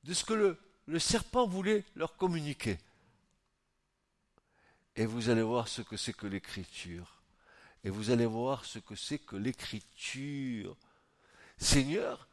[0.04, 2.78] de ce que le, le serpent voulait leur communiquer.
[4.98, 7.22] Et vous allez voir ce que c'est que l'écriture.
[7.86, 10.76] Et vous allez voir ce que c'est que l'écriture.
[11.58, 12.28] Seigneur,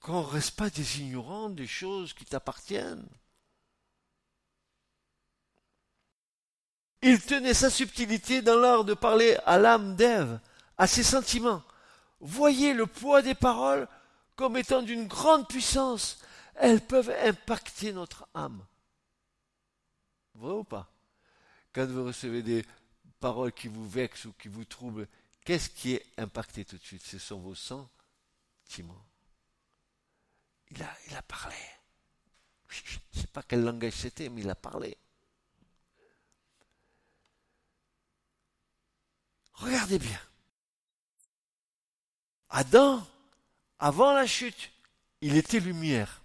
[0.00, 3.08] qu'on ne reste pas des ignorants des choses qui t'appartiennent.
[7.02, 10.38] Il tenait sa subtilité dans l'art de parler à l'âme d'Ève,
[10.76, 11.62] à ses sentiments.
[12.20, 13.88] Voyez le poids des paroles
[14.36, 16.18] comme étant d'une grande puissance.
[16.54, 18.64] Elles peuvent impacter notre âme.
[20.34, 20.90] Vrai ou pas?
[21.72, 22.66] Quand vous recevez des
[23.18, 25.08] paroles qui vous vexent ou qui vous troublent,
[25.44, 27.02] qu'est-ce qui est impacté tout de suite?
[27.02, 29.04] Ce sont vos sentiments.
[30.70, 31.56] Il a, il a parlé.
[32.68, 32.82] Je
[33.14, 34.96] ne sais pas quel langage c'était, mais il a parlé.
[39.60, 40.20] Regardez bien.
[42.48, 43.06] Adam,
[43.78, 44.70] avant la chute,
[45.20, 46.22] il était lumière.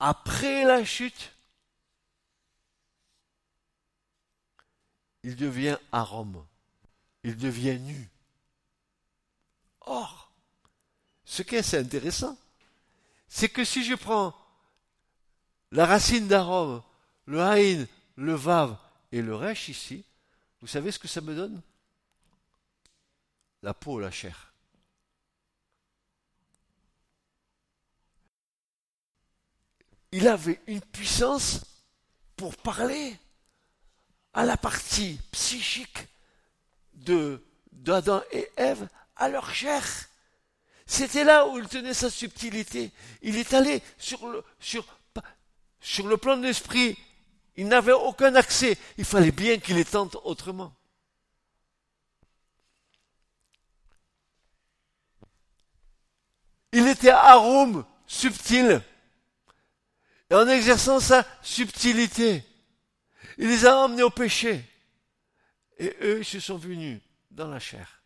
[0.00, 1.32] Après la chute,
[5.22, 6.44] il devient arôme.
[7.22, 8.10] Il devient nu.
[9.82, 10.32] Or,
[11.24, 12.36] ce qui est assez intéressant,
[13.28, 14.34] c'est que si je prends
[15.74, 16.82] la racine d'arôme,
[17.26, 18.76] le haïn, le vav
[19.10, 20.04] et le resh ici,
[20.60, 21.60] vous savez ce que ça me donne?
[23.60, 24.52] La peau, la chair.
[30.12, 31.62] Il avait une puissance
[32.36, 33.18] pour parler
[34.32, 36.06] à la partie psychique
[36.92, 39.84] de d'Adam et Ève, à leur chair.
[40.86, 42.92] C'était là où il tenait sa subtilité.
[43.22, 44.86] Il est allé sur, le, sur
[45.84, 46.98] sur le plan de l'esprit,
[47.56, 48.78] il n'avait aucun accès.
[48.96, 50.74] Il fallait bien qu'il les tente autrement.
[56.72, 58.82] Il était arôme, subtil.
[60.30, 62.42] Et en exerçant sa subtilité,
[63.36, 64.64] il les a emmenés au péché.
[65.78, 68.02] Et eux, se sont venus dans la chair.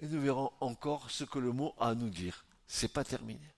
[0.00, 2.44] Et nous verrons encore ce que le mot a à nous dire.
[2.68, 3.52] C'est pas terminé.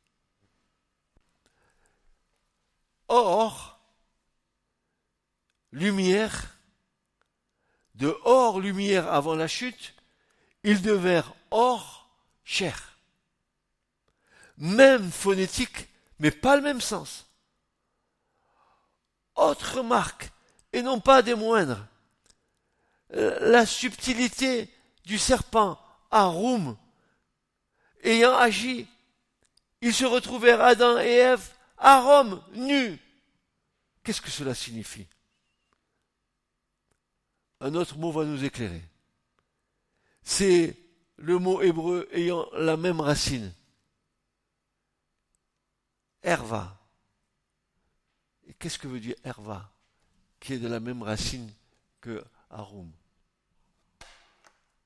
[3.14, 3.78] Or,
[5.70, 6.56] lumière,
[7.94, 9.94] de hors lumière avant la chute,
[10.62, 12.08] ils devinrent or
[12.42, 12.96] chair.
[14.56, 15.90] Même phonétique,
[16.20, 17.26] mais pas le même sens.
[19.34, 20.30] Autre marque,
[20.72, 21.84] et non pas des moindres.
[23.10, 24.70] la subtilité
[25.04, 25.78] du serpent
[26.10, 26.78] Arum
[28.04, 28.86] ayant agi,
[29.82, 31.46] ils se retrouvèrent Adam et Ève
[31.82, 32.24] à
[32.54, 32.98] nus.
[34.02, 35.06] Qu'est-ce que cela signifie?
[37.60, 38.82] Un autre mot va nous éclairer.
[40.22, 40.76] C'est
[41.16, 43.52] le mot hébreu ayant la même racine.
[46.22, 46.78] Herva.
[48.46, 49.72] Et qu'est-ce que veut dire Herva
[50.38, 51.52] Qui est de la même racine
[52.00, 52.90] que Arum?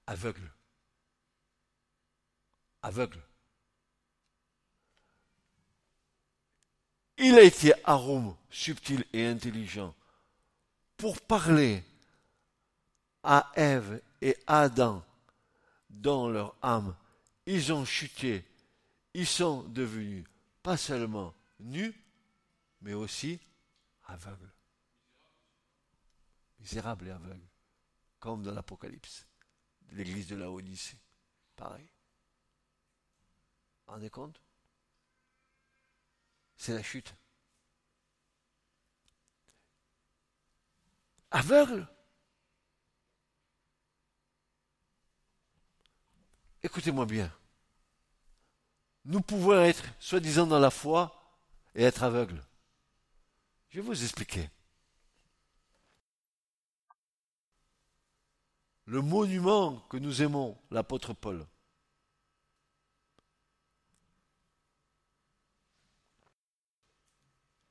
[0.07, 0.51] Aveugle.
[2.83, 3.23] Aveugle.
[7.19, 9.95] Il a été Arum, subtil et intelligent,
[10.97, 11.83] pour parler
[13.23, 15.05] à Ève et Adam
[15.89, 16.95] dans leur âme.
[17.47, 18.45] Ils ont chuté,
[19.15, 20.25] ils sont devenus
[20.63, 21.95] pas seulement nus,
[22.83, 23.41] mais aussi
[24.05, 24.53] aveugles.
[26.61, 27.49] Misérables et aveugles,
[28.19, 29.27] comme dans l'Apocalypse,
[29.93, 30.99] l'église de la Odyssée.
[31.55, 31.89] Pareil.
[33.87, 34.41] Vous rendez compte?
[36.57, 37.15] C'est la chute.
[41.31, 41.87] Aveugle
[46.63, 47.33] Écoutez-moi bien.
[49.05, 51.39] Nous pouvons être soi-disant dans la foi
[51.77, 52.43] et être aveugles.
[53.69, 54.51] Je vais vous expliquer.
[58.87, 61.47] Le monument que nous aimons, l'apôtre Paul,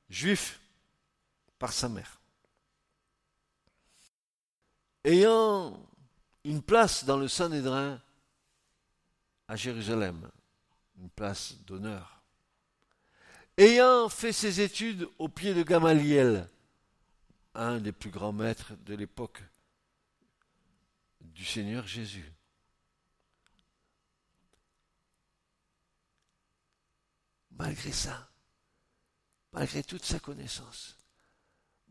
[0.10, 0.60] juif
[1.58, 2.20] par sa mère,
[5.04, 5.80] ayant
[6.44, 8.02] une place dans le Sanhédrin
[9.48, 10.30] à Jérusalem,
[10.98, 12.22] une place d'honneur.
[13.58, 16.50] Ayant fait ses études au pied de Gamaliel,
[17.54, 19.42] un des plus grands maîtres de l'époque
[21.22, 22.32] du Seigneur Jésus.
[27.52, 28.30] Malgré ça,
[29.56, 30.98] malgré toute sa connaissance,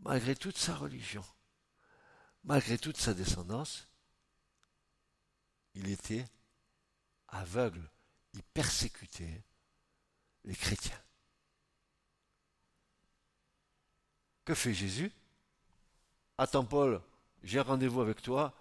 [0.01, 1.25] malgré toute sa religion,
[2.45, 3.89] malgré toute sa descendance,
[5.73, 6.27] il était
[7.29, 7.91] aveugle,
[8.35, 9.43] il persécutait
[10.45, 11.03] les chrétiens.
[14.45, 15.11] Que fait Jésus?
[16.37, 17.01] Attends Paul,
[17.43, 18.55] j'ai rendez-vous avec toi.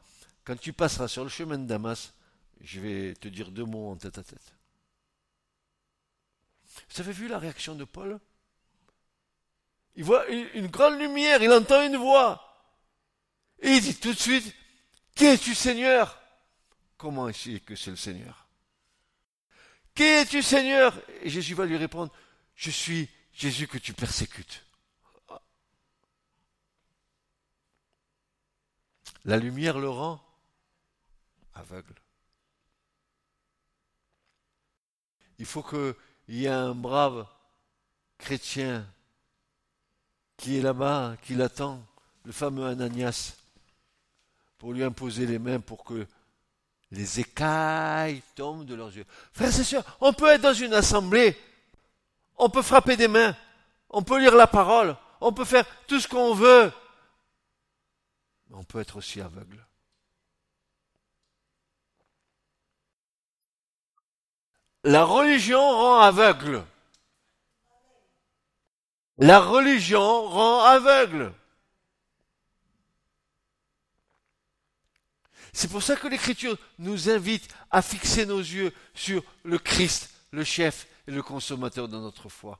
[0.46, 2.14] Quand tu passeras sur le chemin de Damas,
[2.62, 4.56] je vais te dire deux mots en tête à tête.
[6.90, 8.18] Vous avez vu la réaction de Paul?
[9.96, 12.40] Il voit une grande lumière, il entend une voix.
[13.60, 14.54] Et il dit tout de suite,
[15.16, 16.20] Qui es-tu Seigneur?
[16.98, 18.48] Comment est-ce que c'est le Seigneur?
[19.94, 21.00] Qui es-tu Seigneur?
[21.22, 22.12] Et Jésus va lui répondre,
[22.56, 24.66] je suis Jésus que tu persécutes.
[29.26, 30.22] La lumière le rend
[31.54, 31.94] aveugle.
[35.40, 35.96] Il faut qu'il
[36.28, 37.28] y ait un brave
[38.18, 38.88] chrétien
[40.44, 41.82] qui est là-bas, qui l'attend,
[42.26, 43.38] le fameux Ananias,
[44.58, 46.06] pour lui imposer les mains pour que
[46.92, 49.06] les écailles tombent de leurs yeux.
[49.32, 51.38] Frères et sœurs, on peut être dans une assemblée,
[52.36, 53.34] on peut frapper des mains,
[53.90, 56.74] on peut lire la parole, on peut faire tout ce qu'on veut,
[58.50, 59.66] mais on peut être aussi aveugle.
[64.84, 66.66] La religion rend aveugle.
[69.18, 71.34] La religion rend aveugle.
[75.54, 80.44] C'est pour ça que l'Écriture nous invite à fixer nos yeux sur le Christ, le
[80.44, 82.60] chef et le consommateur de notre foi.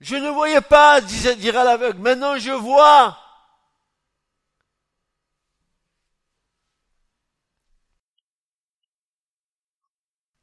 [0.00, 3.18] Je ne voyais pas, dira l'aveugle, maintenant je vois.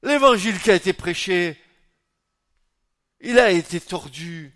[0.03, 1.61] L'évangile qui a été prêché,
[3.19, 4.53] il a été tordu,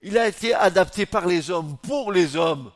[0.00, 2.72] il a été adapté par les hommes, pour les hommes.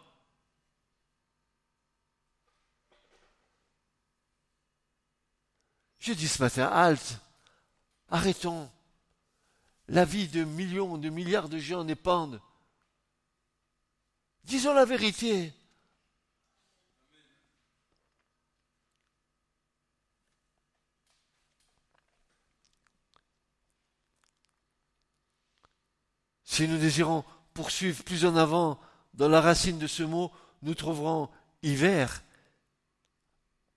[5.98, 7.20] Je dis ce matin, halte,
[8.08, 8.70] arrêtons.
[9.88, 12.40] La vie de millions, de milliards de gens dépendent.
[14.44, 15.52] Disons la vérité.
[26.51, 27.24] Si nous désirons
[27.55, 28.80] poursuivre plus en avant
[29.14, 30.32] dans la racine de ce mot,
[30.62, 31.30] nous trouverons
[31.62, 32.24] hiver,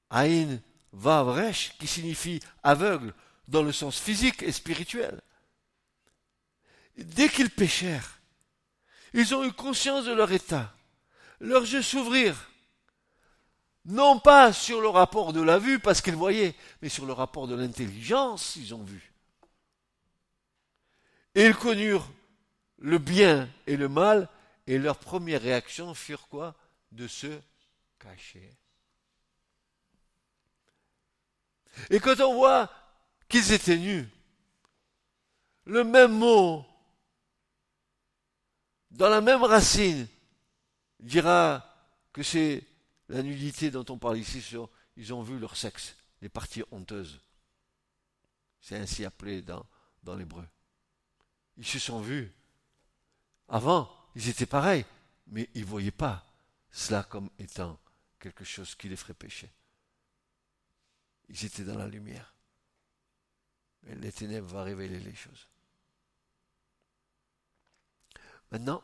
[0.10, 0.60] Aïn
[0.92, 3.14] Vavresh, qui signifie aveugle
[3.48, 5.22] dans le sens physique et spirituel.
[6.98, 8.20] dès qu'ils péchèrent,
[9.14, 10.74] ils ont eu conscience de leur état.
[11.42, 12.50] Leurs yeux s'ouvrirent.
[13.86, 17.48] Non pas sur le rapport de la vue, parce qu'ils voyaient, mais sur le rapport
[17.48, 19.14] de l'intelligence, ils ont vu.
[21.36, 22.10] Et ils connurent
[22.84, 24.30] le bien et le mal,
[24.68, 26.54] et leur première réaction furent quoi?
[26.92, 27.40] De se
[27.98, 28.56] cacher.
[31.90, 32.70] Et quand on voit
[33.28, 34.08] qu'ils étaient nus,
[35.66, 36.66] le même mot,
[38.92, 40.08] dans la même racine,
[41.00, 41.66] dira
[42.12, 42.64] que c'est
[43.08, 44.44] la nudité dont on parle ici
[44.98, 47.20] ils ont vu leur sexe, les parties honteuses.
[48.60, 49.66] C'est ainsi appelé dans,
[50.04, 50.46] dans l'hébreu.
[51.58, 52.32] Ils se sont vus.
[53.50, 54.86] Avant, ils étaient pareils,
[55.28, 56.26] mais ils ne voyaient pas
[56.72, 57.80] cela comme étant
[58.20, 59.52] quelque chose qui les ferait pécher.
[61.30, 62.34] Ils étaient dans la lumière.
[63.84, 65.48] Mais les ténèbres vont révéler les choses.
[68.52, 68.84] Maintenant,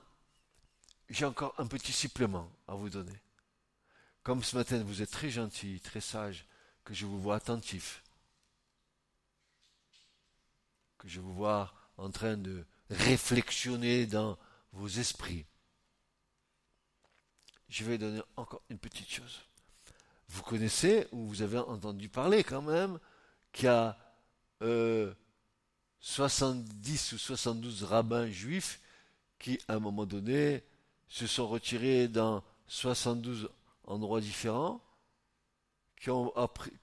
[1.10, 3.20] j'ai encore un petit supplément à vous donner.
[4.24, 6.46] Comme ce matin, vous êtes très gentil, très sage,
[6.84, 8.04] que je vous vois attentif,
[10.98, 14.38] que je vous vois en train de réflexionner dans
[14.74, 15.46] vos esprits.
[17.70, 19.42] Je vais donner encore une petite chose.
[20.30, 23.00] Vous connaissez, ou vous avez entendu parler quand même,
[23.52, 23.98] qu'il y a
[26.00, 28.80] 70 euh, ou 72 rabbins juifs
[29.40, 30.64] qui, à un moment donné,
[31.08, 33.50] se sont retirés dans 72
[33.86, 34.82] endroits différents,
[36.00, 36.32] qui ont,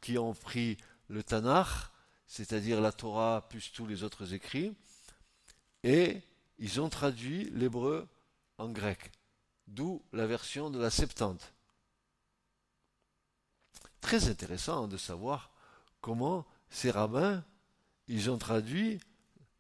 [0.01, 0.77] qui ont pris
[1.09, 1.69] le Tanakh,
[2.27, 4.75] c'est-à-dire la Torah plus tous les autres écrits,
[5.85, 6.21] et
[6.59, 8.09] ils ont traduit l'hébreu
[8.59, 9.13] en grec,
[9.67, 11.53] d'où la version de la Septante.
[14.01, 15.51] Très intéressant de savoir
[16.01, 17.45] comment ces rabbins,
[18.09, 19.01] ils ont traduit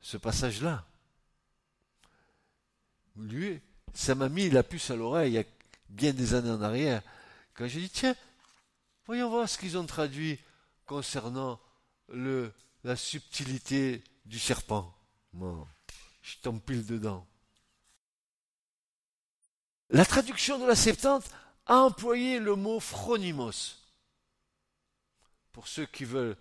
[0.01, 0.87] ce passage-là.
[3.17, 3.61] Lui,
[3.95, 5.45] ça m'a mis la puce à l'oreille il y a
[5.89, 7.03] bien des années en arrière,
[7.55, 8.15] quand j'ai dit, tiens,
[9.07, 10.39] voyons voir ce qu'ils ont traduit
[10.85, 11.59] concernant
[12.09, 12.53] le,
[12.85, 14.95] la subtilité du serpent.
[16.27, 17.25] Je tombe pile dedans.
[19.91, 21.31] La traduction de la Septante
[21.67, 23.79] a employé le mot phronimos.
[25.53, 26.37] Pour ceux qui veulent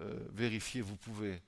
[0.00, 1.40] euh, vérifier, vous pouvez,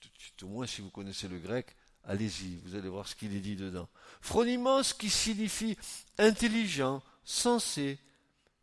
[0.00, 1.74] tout au moins si vous connaissez le grec,
[2.08, 3.88] Allez-y, vous allez voir ce qu'il est dit dedans.
[4.20, 5.76] Phronimos qui signifie
[6.18, 7.98] intelligent, sensé,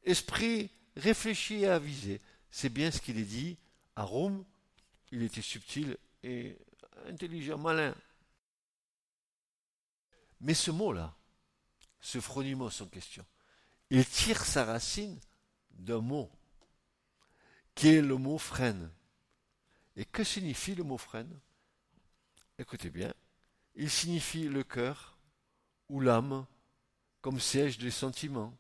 [0.06, 2.22] esprit réfléchi et avisé.
[2.52, 3.58] C'est bien ce qu'il est dit
[3.98, 4.46] à Rome.
[5.12, 6.56] Il était subtil et
[7.08, 7.96] intelligent, malin.
[10.42, 11.16] Mais ce mot-là,
[12.02, 13.26] ce phronimos en question,
[13.90, 15.20] il tire sa racine
[15.72, 16.30] d'un mot,
[17.76, 18.92] qui est le mot freine.
[19.96, 21.40] Et que signifie le mot freine
[22.58, 23.14] Écoutez bien,
[23.76, 25.18] il signifie le cœur
[25.90, 26.46] ou l'âme
[27.22, 28.54] comme siège des sentiments,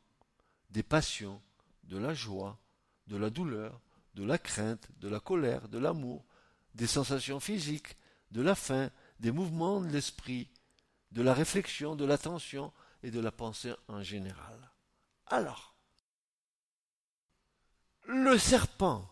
[0.70, 1.42] des passions,
[1.84, 2.58] de la joie,
[3.08, 3.82] de la douleur,
[4.16, 6.24] de la crainte, de la colère, de l'amour,
[6.76, 7.96] des sensations physiques,
[8.34, 10.50] de la faim, des mouvements de l'esprit,
[11.12, 12.74] de la réflexion, de l'attention
[13.04, 14.72] et de la pensée en général.
[15.28, 15.76] Alors,
[18.06, 19.08] le serpent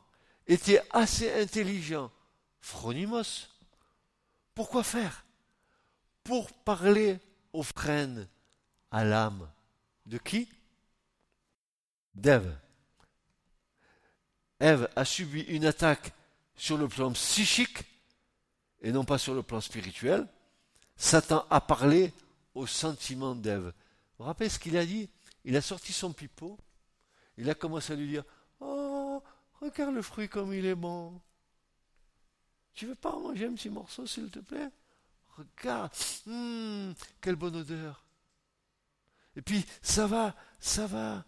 [0.48, 2.12] était assez intelligent,
[2.60, 3.48] Phronimos.
[4.56, 5.24] Pourquoi faire?
[6.24, 7.20] Pour parler
[7.54, 8.28] aux frênes,
[8.90, 9.50] à l'âme.
[10.08, 10.50] De qui?
[12.16, 12.58] D'Ève.
[14.60, 16.12] Ève a subi une attaque
[16.56, 17.86] sur le plan psychique
[18.82, 20.28] et non pas sur le plan spirituel.
[20.96, 22.14] Satan a parlé
[22.54, 23.66] au sentiment d'Ève.
[23.66, 23.72] Vous
[24.20, 25.10] vous rappelez ce qu'il a dit?
[25.46, 26.58] Il a sorti son pipeau.
[27.38, 28.24] Il a commencé à lui dire
[28.60, 29.24] Oh,
[29.60, 31.20] regarde le fruit comme il est bon.
[32.74, 34.70] Tu veux pas en manger un petit morceau, s'il te plaît?
[35.38, 35.92] Regarde,
[36.28, 38.06] hum, quelle bonne odeur.
[39.36, 41.26] Et puis, ça va, ça va,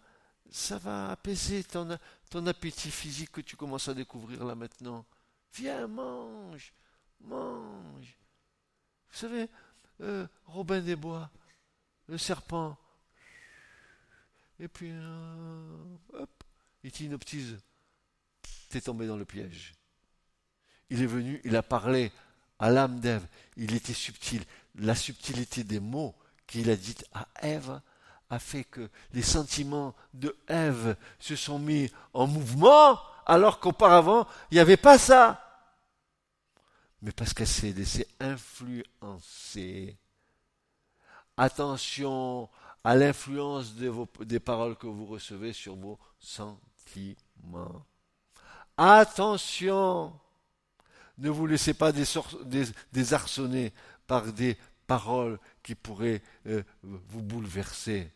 [0.50, 1.98] ça va apaiser ton,
[2.30, 5.04] ton appétit physique que tu commences à découvrir là maintenant.
[5.54, 6.72] Viens, mange,
[7.26, 8.16] mange.
[9.10, 9.48] Vous savez,
[10.00, 11.30] euh, Robin des Bois,
[12.08, 12.76] le serpent,
[14.60, 16.44] et puis, euh, hop,
[16.82, 17.58] il t'inoptise.
[18.68, 19.72] T'es tombé dans le piège.
[20.90, 22.12] Il est venu, il a parlé
[22.58, 23.26] à l'âme d'Ève.
[23.56, 24.42] Il était subtil.
[24.76, 26.14] La subtilité des mots
[26.46, 27.80] qu'il a dit à Ève
[28.30, 34.54] a fait que les sentiments de Ève se sont mis en mouvement alors qu'auparavant, il
[34.54, 35.43] n'y avait pas ça.
[37.04, 39.96] Mais parce qu'elle s'est laissée influencer.
[41.36, 42.48] Attention
[42.82, 47.84] à l'influence des paroles que vous recevez sur vos sentiments.
[48.76, 50.18] Attention
[51.18, 51.92] ne vous laissez pas
[52.92, 53.72] désarçonner
[54.06, 58.10] par des paroles qui pourraient euh, vous bouleverser.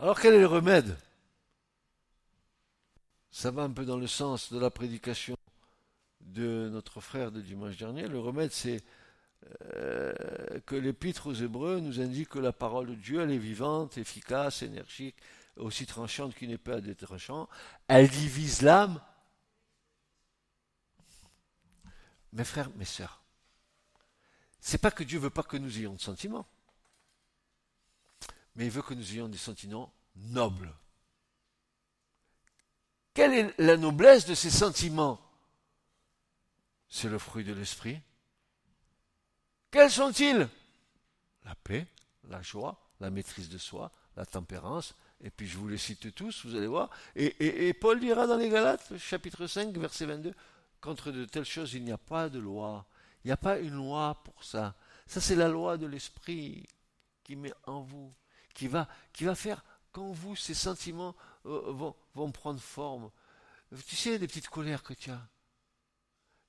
[0.00, 0.96] Alors quel est le remède?
[3.32, 5.36] Ça va un peu dans le sens de la prédication
[6.20, 8.06] de notre frère de dimanche dernier.
[8.06, 8.84] Le remède, c'est
[9.74, 13.98] euh, que l'épître aux Hébreux nous indique que la parole de Dieu, elle est vivante,
[13.98, 15.16] efficace, énergique,
[15.56, 17.48] aussi tranchante qu'une épée à des tranchants.
[17.88, 19.00] Elle divise l'âme.
[22.32, 23.20] Mes frères, mes sœurs,
[24.60, 26.46] c'est pas que Dieu veut pas que nous ayons de sentiments
[28.58, 30.74] mais il veut que nous ayons des sentiments nobles.
[33.14, 35.20] Quelle est la noblesse de ces sentiments?
[36.88, 38.00] C'est le fruit de l'esprit.
[39.70, 40.48] Quels sont-ils?
[41.44, 41.86] La paix,
[42.24, 46.44] la joie, la maîtrise de soi, la tempérance, et puis je vous les cite tous,
[46.44, 46.90] vous allez voir.
[47.14, 50.34] Et, Paul dira dans les Galates, chapitre 5, verset 22,
[50.80, 52.84] contre de telles choses, il n'y a pas de loi.
[53.22, 54.74] Il n'y a pas une loi pour ça.
[55.06, 56.66] Ça, c'est la loi de l'esprit
[57.22, 58.12] qui met en vous
[58.54, 61.14] qui va, qui va faire quand vous, ces sentiments
[61.46, 63.10] euh, vont, vont prendre forme.
[63.86, 65.28] Tu sais, les petites colères que tu as,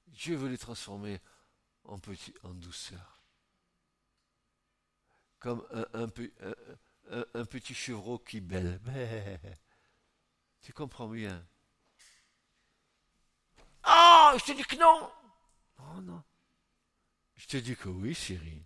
[0.07, 1.19] Dieu veut les transformer
[1.83, 3.23] en, petit, en douceur.
[5.39, 6.07] Comme un,
[7.45, 8.79] petit chevreau qui belle.
[10.61, 11.45] tu comprends bien.
[13.83, 15.09] Ah, je te dis que non.
[15.79, 16.23] Oh non.
[17.35, 18.65] Je te dis que oui, chérie.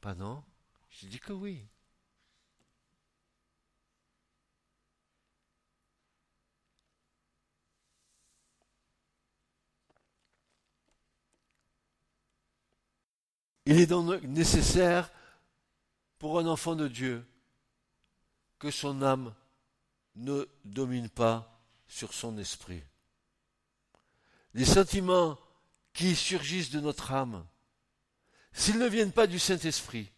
[0.00, 0.44] Pas non.
[0.92, 1.66] Je dis que oui.
[13.64, 15.10] Il est donc nécessaire
[16.18, 17.26] pour un enfant de Dieu
[18.58, 19.34] que son âme
[20.14, 22.82] ne domine pas sur son esprit.
[24.54, 25.38] Les sentiments
[25.92, 27.46] qui surgissent de notre âme,
[28.52, 30.11] s'ils ne viennent pas du Saint-Esprit,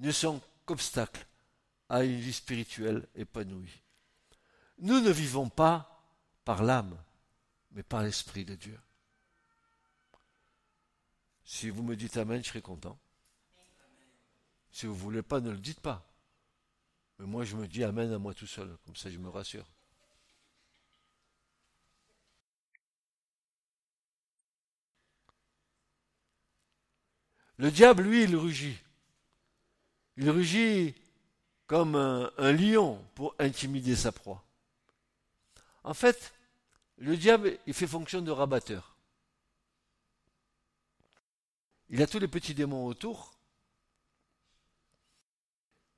[0.00, 1.26] ne sont qu'obstacles
[1.88, 3.82] à une vie spirituelle épanouie.
[4.78, 6.02] Nous ne vivons pas
[6.44, 6.96] par l'âme,
[7.72, 8.78] mais par l'Esprit de Dieu.
[11.44, 12.98] Si vous me dites Amen, je serai content.
[14.70, 16.06] Si vous ne voulez pas, ne le dites pas.
[17.18, 19.66] Mais moi, je me dis Amen à moi tout seul, comme ça je me rassure.
[27.58, 28.78] Le diable, lui, il rugit.
[30.20, 30.94] Il rugit
[31.66, 34.44] comme un, lion pour intimider sa proie.
[35.82, 36.34] En fait,
[36.98, 38.96] le diable, il fait fonction de rabatteur.
[41.88, 43.32] Il a tous les petits démons autour.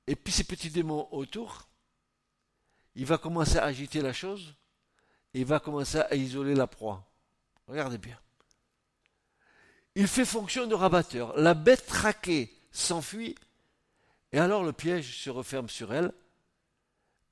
[0.07, 1.67] Et puis ces petits démons autour,
[2.95, 4.55] il va commencer à agiter la chose
[5.33, 7.05] et il va commencer à isoler la proie.
[7.67, 8.17] Regardez bien.
[9.95, 11.37] Il fait fonction de rabatteur.
[11.37, 13.35] La bête traquée s'enfuit
[14.33, 16.11] et alors le piège se referme sur elle.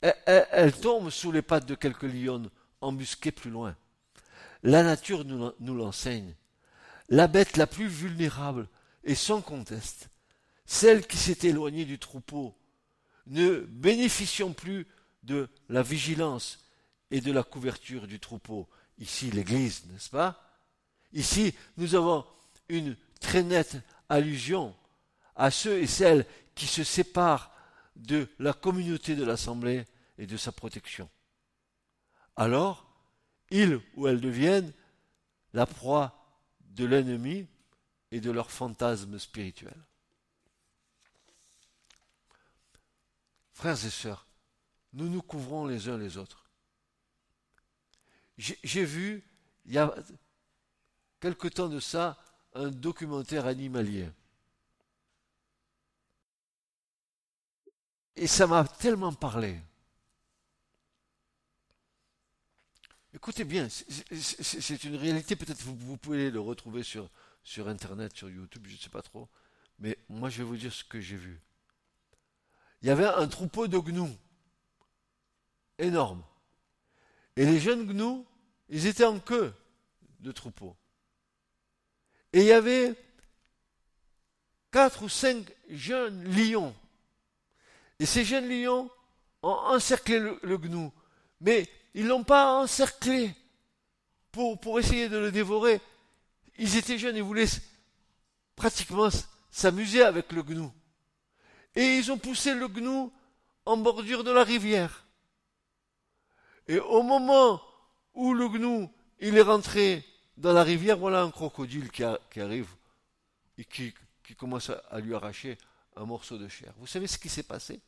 [0.01, 2.49] Elle, tombe sous les pattes de quelques lions
[2.79, 3.75] embusqués plus loin.
[4.63, 6.35] La nature nous l'enseigne.
[7.09, 8.69] La bête la plus vulnérable
[9.03, 10.09] est sans conteste
[10.71, 12.55] celle qui s'est éloignée du troupeau.
[13.27, 14.87] Ne bénéficions plus
[15.23, 16.59] de la vigilance
[17.11, 18.69] et de la couverture du troupeau.
[18.97, 20.41] Ici, l'Église, n'est-ce pas?
[21.11, 22.25] Ici, nous avons
[22.69, 23.75] une très nette
[24.07, 24.73] allusion
[25.41, 27.51] à ceux et celles qui se sépare
[27.95, 29.87] de la communauté de l'Assemblée
[30.19, 31.09] et de sa protection.
[32.35, 32.85] Alors,
[33.49, 34.71] ils ou elles deviennent
[35.53, 36.15] la proie
[36.59, 37.47] de l'ennemi
[38.11, 39.75] et de leur fantasme spirituel.
[43.53, 44.27] Frères et sœurs,
[44.93, 46.51] nous nous couvrons les uns les autres.
[48.37, 49.23] J'ai vu,
[49.65, 49.91] il y a
[51.19, 52.19] quelque temps de ça,
[52.53, 54.07] un documentaire animalier.
[58.15, 59.59] Et ça m'a tellement parlé.
[63.13, 67.09] Écoutez bien, c'est une réalité, peut-être vous, vous pouvez le retrouver sur,
[67.67, 69.27] Internet, sur YouTube, je ne sais pas trop.
[69.79, 71.41] Mais moi, je vais vous dire ce que j'ai vu.
[72.81, 74.15] Il y avait un troupeau de gnous,
[75.77, 76.23] énorme.
[77.35, 78.25] Et les jeunes gnous,
[78.69, 79.53] ils étaient en queue
[80.19, 80.75] de troupeau.
[82.33, 82.95] Et il y avait
[84.71, 86.73] quatre ou cinq jeunes lions
[88.01, 88.89] et ces jeunes lions
[89.43, 90.91] ont encerclé le, gnou.
[91.39, 93.31] Mais ils ne l'ont pas encerclé
[94.31, 95.79] pour, essayer de le dévorer.
[96.57, 97.45] Ils étaient jeunes et voulaient
[98.55, 99.09] pratiquement
[99.51, 100.73] s'amuser avec le gnou.
[101.75, 103.13] Et ils ont poussé le gnou
[103.67, 105.05] en bordure de la rivière.
[106.67, 107.61] Et au moment
[108.15, 110.03] où le gnou, est rentré
[110.37, 112.69] dans la rivière, voilà un crocodile qui, arrive
[113.59, 113.93] et qui
[114.35, 115.55] commence à lui arracher
[115.95, 116.73] un morceau de chair.
[116.79, 117.79] Vous savez ce qui s'est passé?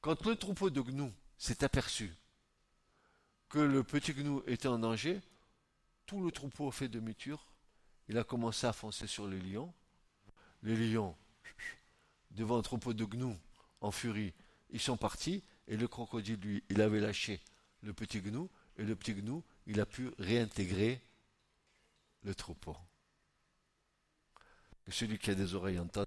[0.00, 2.14] Quand le troupeau de gnous s'est aperçu
[3.48, 5.20] que le petit gnou était en danger,
[6.06, 7.52] tout le troupeau a fait demi-tour.
[8.08, 9.72] Il a commencé à foncer sur les lions.
[10.62, 11.16] Les lions,
[12.30, 13.36] devant un troupeau de gnous,
[13.80, 14.34] en furie,
[14.70, 15.42] ils sont partis.
[15.66, 17.40] Et le crocodile, lui, il avait lâché
[17.82, 18.48] le petit gnou.
[18.76, 21.02] Et le petit gnou, il a pu réintégrer
[22.22, 22.76] le troupeau.
[24.84, 26.06] Que celui qui a des oreilles entende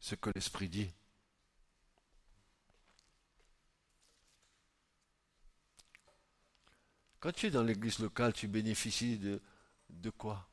[0.00, 0.90] ce que l'Esprit dit.
[7.24, 9.40] Quand tu es dans l'église locale, tu bénéficies de,
[9.88, 10.46] de quoi?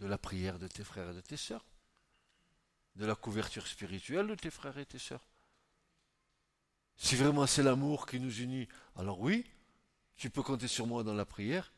[0.00, 1.64] De la prière de tes frères et de tes sœurs
[2.94, 5.26] De la couverture spirituelle de tes frères et tes sœurs
[6.98, 9.46] Si vraiment c'est l'amour qui nous unit, alors oui,
[10.16, 11.72] tu peux compter sur moi dans la prière.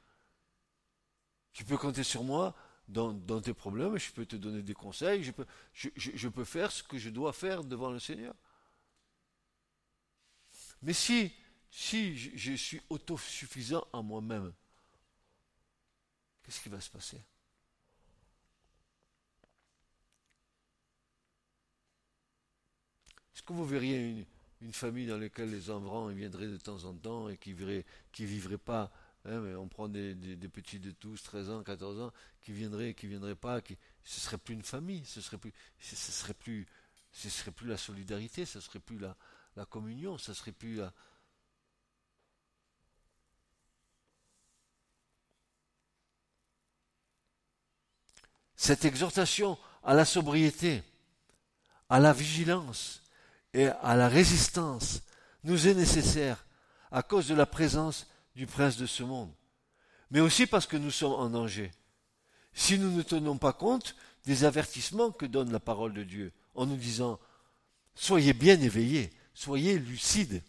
[1.53, 2.53] Tu peux compter sur moi
[2.88, 6.45] dans, dans tes problèmes, je peux te donner des conseils, je peux, je, je peux
[6.45, 8.34] faire ce que je dois faire devant le Seigneur.
[10.82, 11.32] Mais si
[11.77, 14.53] si je, suis autosuffisant en moi-même,
[16.45, 17.16] qu'est-ce qui va se passer?
[23.35, 24.25] Est-ce que vous verriez
[24.61, 28.25] une, famille dans laquelle les enfants viendraient de temps en temps et qui ne qui
[28.25, 28.93] vivraient pas
[29.25, 30.14] hein, On prend des,
[30.53, 34.20] petits de 12, 13 ans, 14 ans, qui viendraient qui ne viendraient pas, qui, ce
[34.20, 36.68] serait plus une famille, ce serait plus, ce serait plus,
[37.11, 39.16] ce serait plus la solidarité, ce serait plus la,
[39.57, 40.95] la communion, ce serait plus la,
[48.65, 50.83] Cette exhortation à la sobriété,
[51.91, 53.03] à la vigilance
[53.53, 55.03] et à la résistance
[55.43, 56.47] nous est nécessaire
[56.91, 59.31] à cause de la présence du prince de ce monde,
[60.11, 61.73] mais aussi parce que nous sommes en danger.
[62.55, 66.65] Si nous ne tenons pas compte des avertissements que donne la parole de Dieu en
[66.65, 67.21] nous disant
[67.95, 70.43] Soyez bien éveillés, soyez lucides,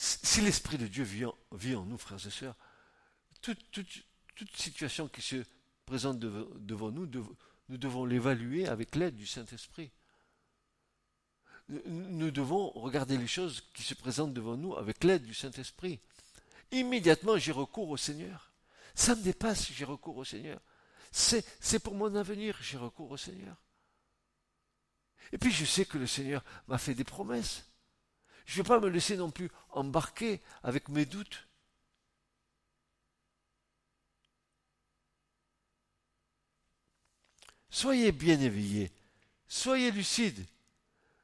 [0.00, 2.54] Si l'Esprit de Dieu vit en, nous, frères et sœurs,
[3.42, 3.58] toute,
[4.54, 5.44] situation qui se
[5.86, 7.08] présente devant nous,
[7.68, 9.90] nous devons l'évaluer avec l'aide du Saint-Esprit.
[11.86, 15.98] Nous devons regarder les choses qui se présentent devant nous avec l'aide du Saint-Esprit.
[16.70, 18.52] Immédiatement, j'ai recours au Seigneur.
[18.94, 20.60] Ça me dépasse, j'ai recours au Seigneur.
[21.10, 23.56] C'est pour mon avenir, j'ai recours au Seigneur.
[25.32, 27.67] Et puis je sais que le Seigneur m'a fait des promesses.
[28.48, 31.46] Je ne vais pas me laisser non plus embarquer avec mes doutes.
[37.68, 38.90] Soyez bien éveillés,
[39.48, 40.46] soyez lucides.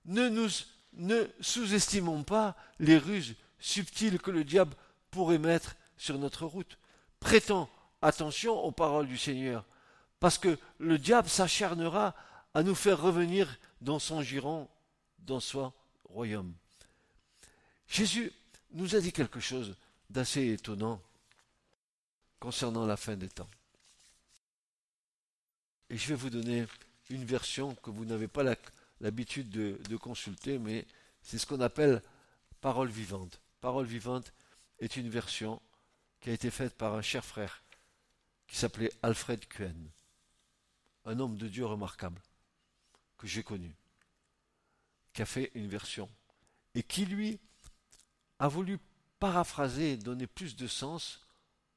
[0.05, 0.51] Ne nous
[0.93, 4.77] ne sous-estimons pas les ruses subtiles que le diable
[5.11, 6.79] pourrait mettre sur notre route.
[7.21, 7.71] Prêtons
[8.03, 9.65] attention aux paroles du Seigneur,
[10.21, 12.15] parce que le diable s'acharnera
[12.53, 14.69] à nous faire revenir dans son giron,
[15.21, 15.73] dans son
[16.05, 16.55] royaume.
[17.89, 18.33] Jésus
[18.73, 19.77] nous a dit quelque chose
[20.11, 21.01] d'assez étonnant
[22.41, 23.49] concernant la fin des temps.
[25.91, 26.67] Et je vais vous donner
[27.11, 28.43] une version que vous n'avez pas
[29.01, 30.87] l'habitude de, consulter, mais
[31.23, 32.03] c'est ce qu'on appelle
[32.61, 33.41] parole vivante.
[33.61, 34.33] Parole vivante
[34.79, 35.61] est une version
[36.21, 37.63] qui a été faite par un cher frère
[38.47, 39.91] qui s'appelait Alfred Kuen,
[41.05, 42.21] un homme de Dieu remarquable
[43.19, 43.75] que j'ai connu,
[45.13, 46.09] qui a fait une version
[46.75, 47.39] et qui lui
[48.39, 48.79] a voulu
[49.19, 51.21] paraphraser et donner plus de sens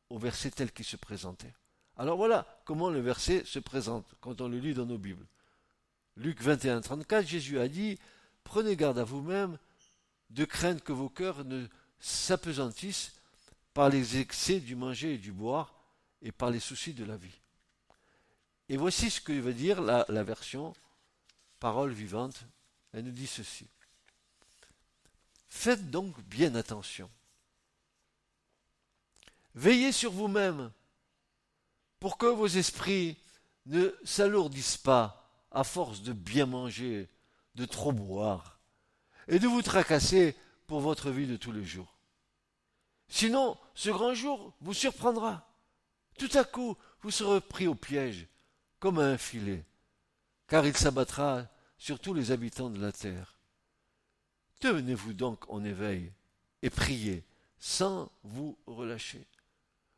[0.10, 1.54] au verset tel qu'il se présentait.
[1.98, 5.26] Alors voilà comment le verset se présente quand on le lit dans nos Bibles.
[6.16, 7.98] Luc 21, 34, Jésus a dit
[8.44, 9.58] Prenez garde à vous-même
[10.30, 11.68] de craindre que vos cœurs ne
[12.00, 13.14] s'apesantissent
[13.74, 15.74] par les excès du manger et du boire
[16.22, 17.40] et par les soucis de la vie.
[18.70, 20.74] Et voici ce que veut dire la, la version
[21.60, 22.44] parole vivante.
[22.94, 23.68] Elle nous dit ceci.
[25.50, 27.10] Faites donc bien attention.
[29.56, 30.72] Veillez sur vous-même
[32.00, 33.18] pour que vos esprits
[33.66, 37.10] ne s'alourdissent pas à force de bien manger,
[37.56, 38.60] de trop boire,
[39.28, 40.36] et de vous tracasser
[40.68, 41.98] pour votre vie de tous les jours.
[43.08, 45.50] Sinon, ce grand jour vous surprendra.
[46.20, 48.28] Tout à coup, vous serez pris au piège,
[48.80, 49.66] comme à un filet,
[50.48, 53.37] car il s'abattra sur tous les habitants de la terre.
[54.60, 56.12] Tenez-vous donc en éveil
[56.62, 57.24] et priez
[57.60, 59.26] sans vous relâcher.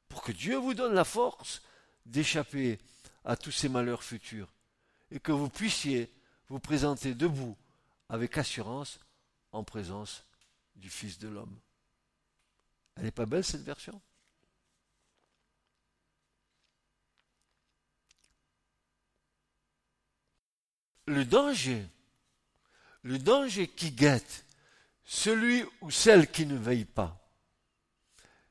[0.09, 1.61] pour que Dieu vous donne la force
[2.05, 2.79] d'échapper
[3.23, 4.51] à tous ces malheurs futurs
[5.11, 6.11] et que vous puissiez
[6.49, 7.55] vous présenter debout
[8.09, 8.99] avec assurance
[9.51, 10.25] en présence
[10.75, 11.57] du Fils de l'homme.
[12.95, 14.01] Elle n'est pas belle cette version?
[21.05, 21.87] Le danger,
[23.01, 24.45] le danger qui guette
[25.11, 27.19] celui ou celle qui ne veille pas,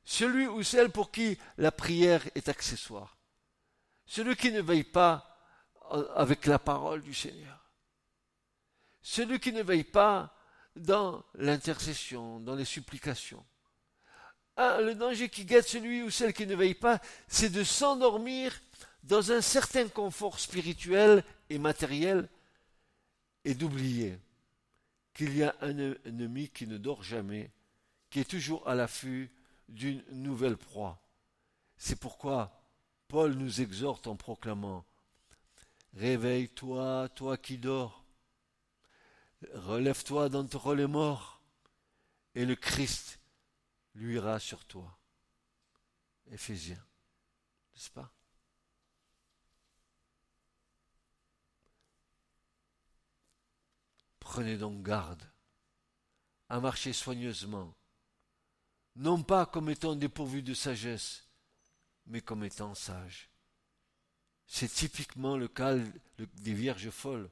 [0.04, 3.16] celui ou celle pour qui la prière est accessoire,
[4.06, 5.38] celui qui ne veille pas
[6.16, 7.64] avec la parole du Seigneur,
[9.00, 10.34] celui qui ne veille pas
[10.74, 13.46] dans l'intercession, dans les supplications.
[14.56, 18.60] Ah, le danger qui guette celui ou celle qui ne veille pas, c'est de s'endormir
[19.04, 22.28] dans un certain confort spirituel et matériel
[23.44, 24.18] et d'oublier
[25.18, 27.50] qu'il y a un ennemi qui ne dort jamais,
[28.08, 29.32] qui est toujours à l'affût
[29.68, 31.02] d'une nouvelle proie.
[31.76, 32.62] C'est pourquoi
[33.08, 34.84] Paul nous exhorte en proclamant
[35.94, 38.04] Réveille-toi, toi qui dors,
[39.54, 41.42] relève-toi d'entre les morts,
[42.36, 43.18] et le Christ
[43.96, 45.00] luira sur toi.
[46.30, 46.86] Éphésiens,
[47.74, 48.12] n'est-ce pas?
[54.28, 55.22] Prenez donc garde
[56.50, 57.74] à marcher soigneusement,
[58.94, 61.26] non pas comme étant dépourvu de sagesse,
[62.06, 63.30] mais comme étant sage.
[64.46, 65.76] C'est typiquement le cas
[66.18, 67.30] des vierges folles.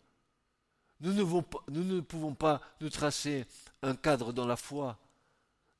[1.00, 3.46] Nous ne, pouvons pas nous tracer
[3.82, 4.98] un cadre dans la foi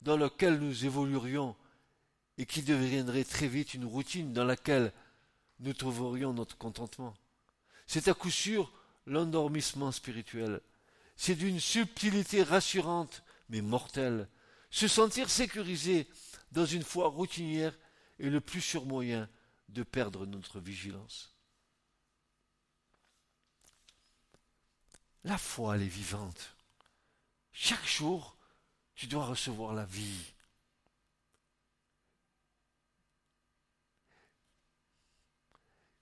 [0.03, 1.55] dans lequel nous évoluerions
[2.37, 4.93] et qui deviendrait très vite une routine dans laquelle
[5.61, 7.15] nous trouverions notre contentement.
[7.87, 8.71] C'est à coup sûr
[9.07, 10.61] l'endormissement spirituel
[11.17, 14.29] c'est d'une subtilité rassurante, mais mortelle.
[14.69, 16.07] Se sentir sécurisé
[16.51, 17.77] dans une foi routinière
[18.19, 19.27] est le plus sûr moyen
[19.69, 21.35] de perdre notre vigilance.
[25.23, 26.55] La foi, elle est vivante.
[27.51, 28.37] Chaque jour,
[28.95, 30.33] tu dois recevoir la vie.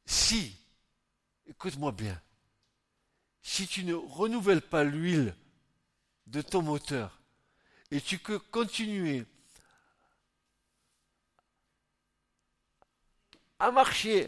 [0.06, 0.56] Si,
[1.48, 2.22] écoute-moi bien,
[3.48, 5.36] si tu ne renouvelles pas l'huile
[6.26, 7.22] de ton moteur
[7.92, 9.24] et tu peux continuer
[13.60, 14.28] à marcher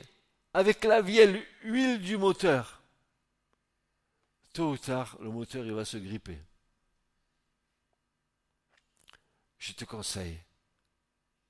[0.54, 2.80] avec la vieille huile du moteur,
[4.54, 6.40] tôt ou tard, le moteur va se gripper.
[9.58, 10.40] Je te conseille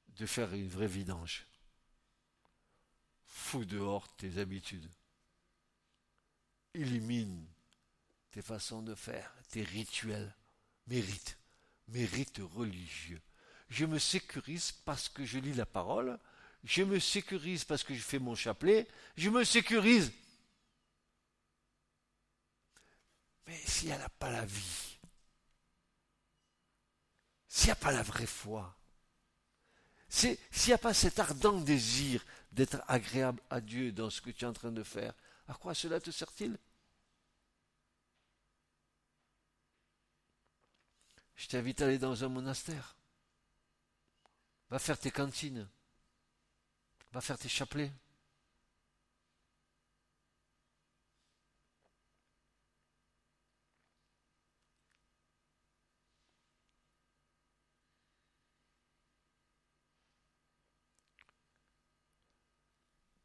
[0.08, 1.46] de faire une vraie vidange.
[3.26, 4.90] Fous dehors tes habitudes.
[6.74, 7.46] Élimine
[8.32, 10.36] tes façons de faire, tes rituels,
[10.88, 11.38] mes rites,
[11.88, 13.22] mes rites religieux.
[13.70, 16.20] Je me sécurise parce que je lis la parole,
[16.64, 20.12] je me sécurise parce que je fais mon chapelet, je me sécurise.
[23.46, 24.98] Mais s'il n'y a pas la vie,
[27.48, 28.78] s'il n'y a pas la vraie foi,
[30.10, 34.46] s'il n'y a pas cet ardent désir d'être agréable à Dieu dans ce que tu
[34.46, 35.14] es en train de faire,
[35.48, 36.58] à quoi cela te sert-il?
[41.38, 42.98] Je t'invite à aller dans un monastère.
[44.70, 45.70] Va faire tes cantines.
[47.14, 47.92] Va faire tes chapelets.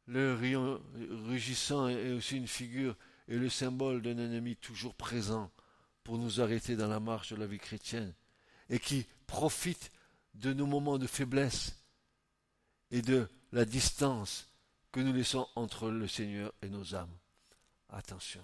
[0.05, 0.81] Le rayon
[1.27, 2.95] rugissant est aussi une figure
[3.27, 5.51] et le symbole d'un ennemi toujours présent
[6.03, 8.13] pour nous arrêter dans la marche de la vie chrétienne
[8.69, 9.91] et qui profite
[10.33, 11.77] de nos moments de faiblesse
[12.91, 14.49] et de la distance
[14.91, 17.17] que nous laissons entre le Seigneur et nos âmes.
[17.89, 18.43] Attention,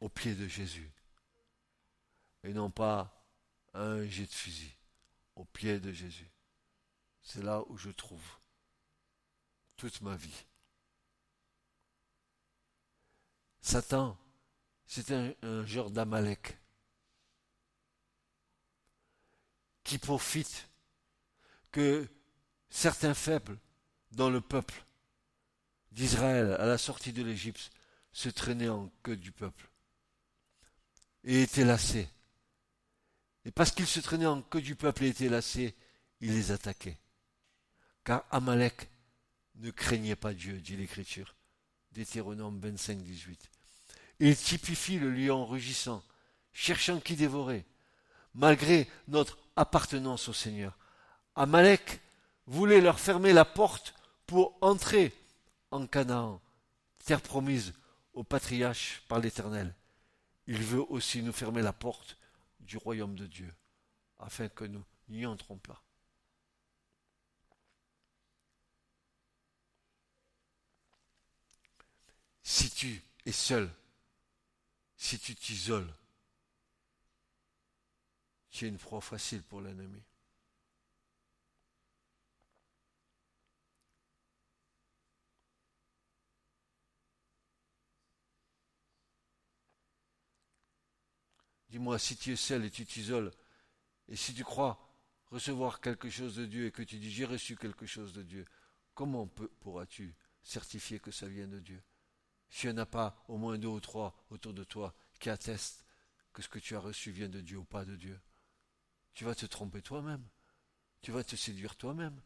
[0.00, 0.90] au pied de Jésus,
[2.44, 3.24] et non pas
[3.74, 4.72] un jet de fusil,
[5.36, 6.30] au pied de Jésus.
[7.22, 8.24] C'est là où je trouve
[9.76, 10.44] toute ma vie.
[13.60, 14.16] Satan
[14.88, 16.56] c'est un, genre d'Amalek
[19.84, 20.68] qui profite
[21.70, 22.08] que
[22.70, 23.58] certains faibles
[24.12, 24.82] dans le peuple
[25.92, 27.70] d'Israël à la sortie de l'Égypte
[28.12, 29.68] se traînaient en queue du peuple
[31.22, 32.08] et étaient lassés.
[33.44, 35.76] Et parce qu'ils se traînaient en queue du peuple et étaient lassés,
[36.20, 36.98] il les attaquait.
[38.04, 38.88] Car Amalek
[39.56, 41.34] ne craignait pas Dieu, dit l'Écriture.
[41.92, 43.50] Deutéronome 25, 18.
[44.20, 46.02] Il typifie le lion rugissant,
[46.52, 47.64] cherchant qui dévorer,
[48.34, 50.76] malgré notre appartenance au Seigneur.
[51.36, 52.00] Amalek
[52.46, 53.94] voulait leur fermer la porte
[54.26, 55.14] pour entrer
[55.70, 56.40] en Canaan,
[57.04, 57.74] terre promise
[58.12, 59.74] au patriarche par l'Éternel.
[60.46, 62.16] Il veut aussi nous fermer la porte
[62.60, 63.54] du royaume de Dieu,
[64.18, 65.82] afin que nous n'y entrons pas.
[72.42, 73.70] Si tu es seul,
[74.98, 75.94] si tu t'isoles,
[78.50, 80.02] tu es une proie facile pour l'ennemi.
[91.70, 93.30] Dis-moi, si tu es seul et tu t'isoles,
[94.08, 94.78] et si tu crois
[95.30, 98.46] recevoir quelque chose de Dieu et que tu dis j'ai reçu quelque chose de Dieu,
[98.94, 99.28] comment
[99.60, 101.82] pourras-tu certifier que ça vient de Dieu?
[102.50, 105.30] Si il n'y en a pas au moins deux ou trois autour de toi qui
[105.30, 105.84] attestent
[106.32, 108.20] que ce que tu as reçu vient de Dieu ou pas de Dieu,
[109.14, 110.24] tu vas te tromper toi-même.
[111.02, 112.20] Tu vas te séduire toi-même.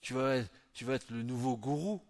[0.00, 2.02] Tu vas être le nouveau gourou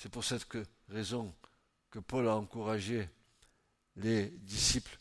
[0.00, 0.46] C'est pour cette
[0.88, 1.36] raison
[1.90, 3.10] que Paul a encouragé
[3.96, 4.98] les disciples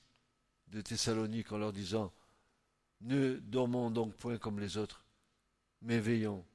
[0.68, 2.12] de Thessalonique en leur disant
[3.02, 5.06] Ne dormons donc point comme les autres,
[5.82, 6.46] mais veillons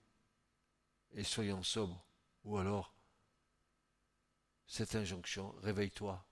[1.13, 2.05] et soyons sobres.
[2.45, 2.95] Ou alors,
[4.67, 6.25] cette injonction, réveille-toi,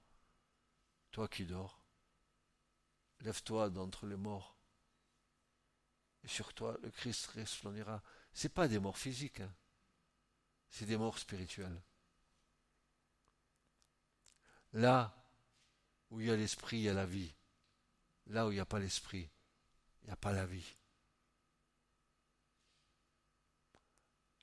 [1.10, 1.82] toi qui dors,
[3.20, 4.56] lève-toi d'entre les morts,
[6.24, 8.02] et sur toi le Christ resplendira.
[8.34, 9.54] Ce pas des morts physiques, hein.
[10.70, 11.82] c'est des morts spirituelles.
[14.72, 15.14] Là
[16.10, 17.34] où il y a l'esprit, il y a la vie.
[18.26, 19.28] Là où il n'y a pas l'esprit,
[20.03, 20.76] il n'y a pas la vie.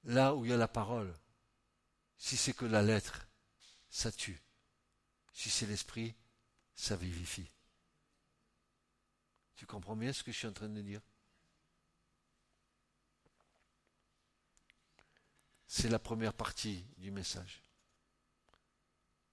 [0.03, 1.13] Là où il y a la parole,
[2.17, 3.27] si c'est que la lettre,
[3.89, 4.41] ça tue.
[5.33, 6.15] Si c'est l'esprit,
[6.75, 7.49] ça vivifie.
[9.55, 11.01] Tu comprends bien ce que je suis en train de dire?
[15.67, 17.61] C'est la première partie du message.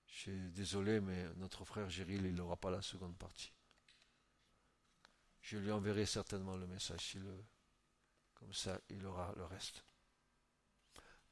[0.06, 3.55] Je suis désolé, mais notre frère Géril, il n'aura pas la seconde partie.
[5.46, 7.16] Je lui enverrai certainement le message
[8.34, 9.84] Comme ça, il aura le reste.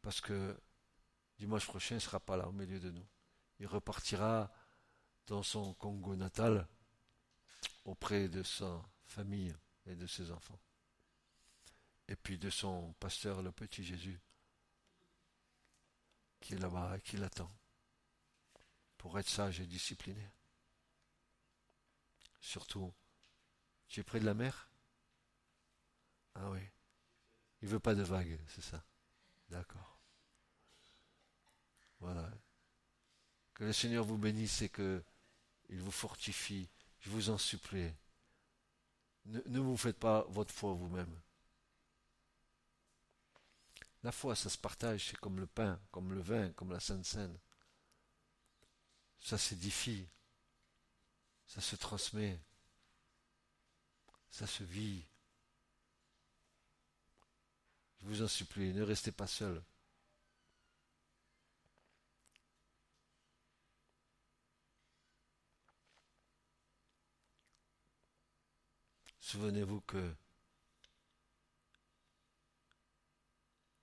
[0.03, 0.57] Parce que
[1.37, 3.05] dimanche prochain, il ne sera pas là au milieu de nous.
[3.59, 4.53] Il repartira
[5.27, 6.69] dans son Congo natal
[7.85, 9.53] auprès de sa famille
[9.85, 10.61] et de ses enfants.
[12.07, 14.21] Et puis de son pasteur, le petit Jésus,
[16.39, 17.53] qui est là-bas et qui l'attend
[18.97, 20.25] pour être sage et discipliné.
[22.41, 22.95] Surtout,
[23.95, 24.69] tu es près de la mer?
[26.35, 26.59] Ah oui.
[27.63, 28.85] Il veut pas de vagues, c'est ça
[29.51, 30.01] D'accord.
[32.01, 32.29] Voilà.
[33.55, 35.01] Que le Seigneur vous bénisse et que
[35.69, 36.69] il vous fortifie.
[36.99, 37.95] Je vous en supplie.
[39.27, 41.21] Ne, ne vous faites pas votre foi vous-même.
[44.03, 47.07] La foi, ça se partage, c'est comme le pain, comme le vin, comme la Sainte
[47.07, 47.39] Seine
[49.21, 50.07] ça s'édifie,
[51.47, 52.41] ça se transmet,
[54.35, 55.05] ça se vit.
[58.01, 59.63] Je vous en supplie, ne restez pas seul.
[69.21, 70.13] Souvenez-vous que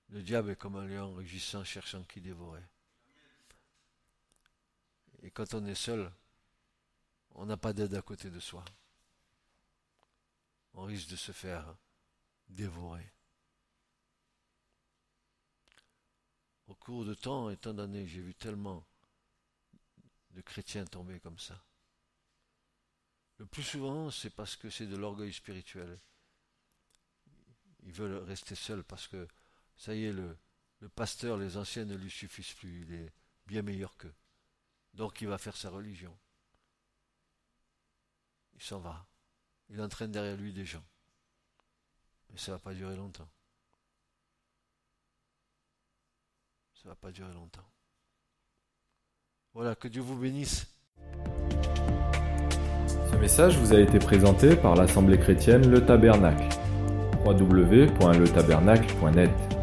[0.09, 2.63] le diable est comme un lion rugissant cherchant qui dévorer.
[5.23, 6.11] Et quand on est seul,
[7.35, 8.65] on n'a pas d'aide à côté de soi.
[10.73, 11.75] On risque de se faire
[12.47, 13.11] dévorer.
[16.67, 18.85] Au cours de temps, étant donné, j'ai vu tellement
[20.31, 21.61] de chrétiens tomber comme ça.
[23.37, 25.99] Le plus souvent, c'est parce que c'est de l'orgueil spirituel.
[27.83, 29.27] Ils veulent rester seuls parce que,
[29.75, 30.37] ça y est, le,
[30.79, 32.83] le pasteur, les anciens ne lui suffisent plus.
[32.83, 33.13] Il est
[33.47, 34.13] bien meilleur qu'eux.
[34.93, 36.17] Donc il va faire sa religion.
[38.53, 39.10] Il s'en va.
[39.71, 40.83] Il entraîne derrière lui des gens.
[42.29, 43.29] Mais ça ne va pas durer longtemps.
[46.75, 47.65] Ça ne va pas durer longtemps.
[49.53, 50.67] Voilà, que Dieu vous bénisse.
[53.11, 56.49] Ce message vous a été présenté par l'Assemblée chrétienne Le Tabernacle.
[57.23, 59.60] www.letabernacle.net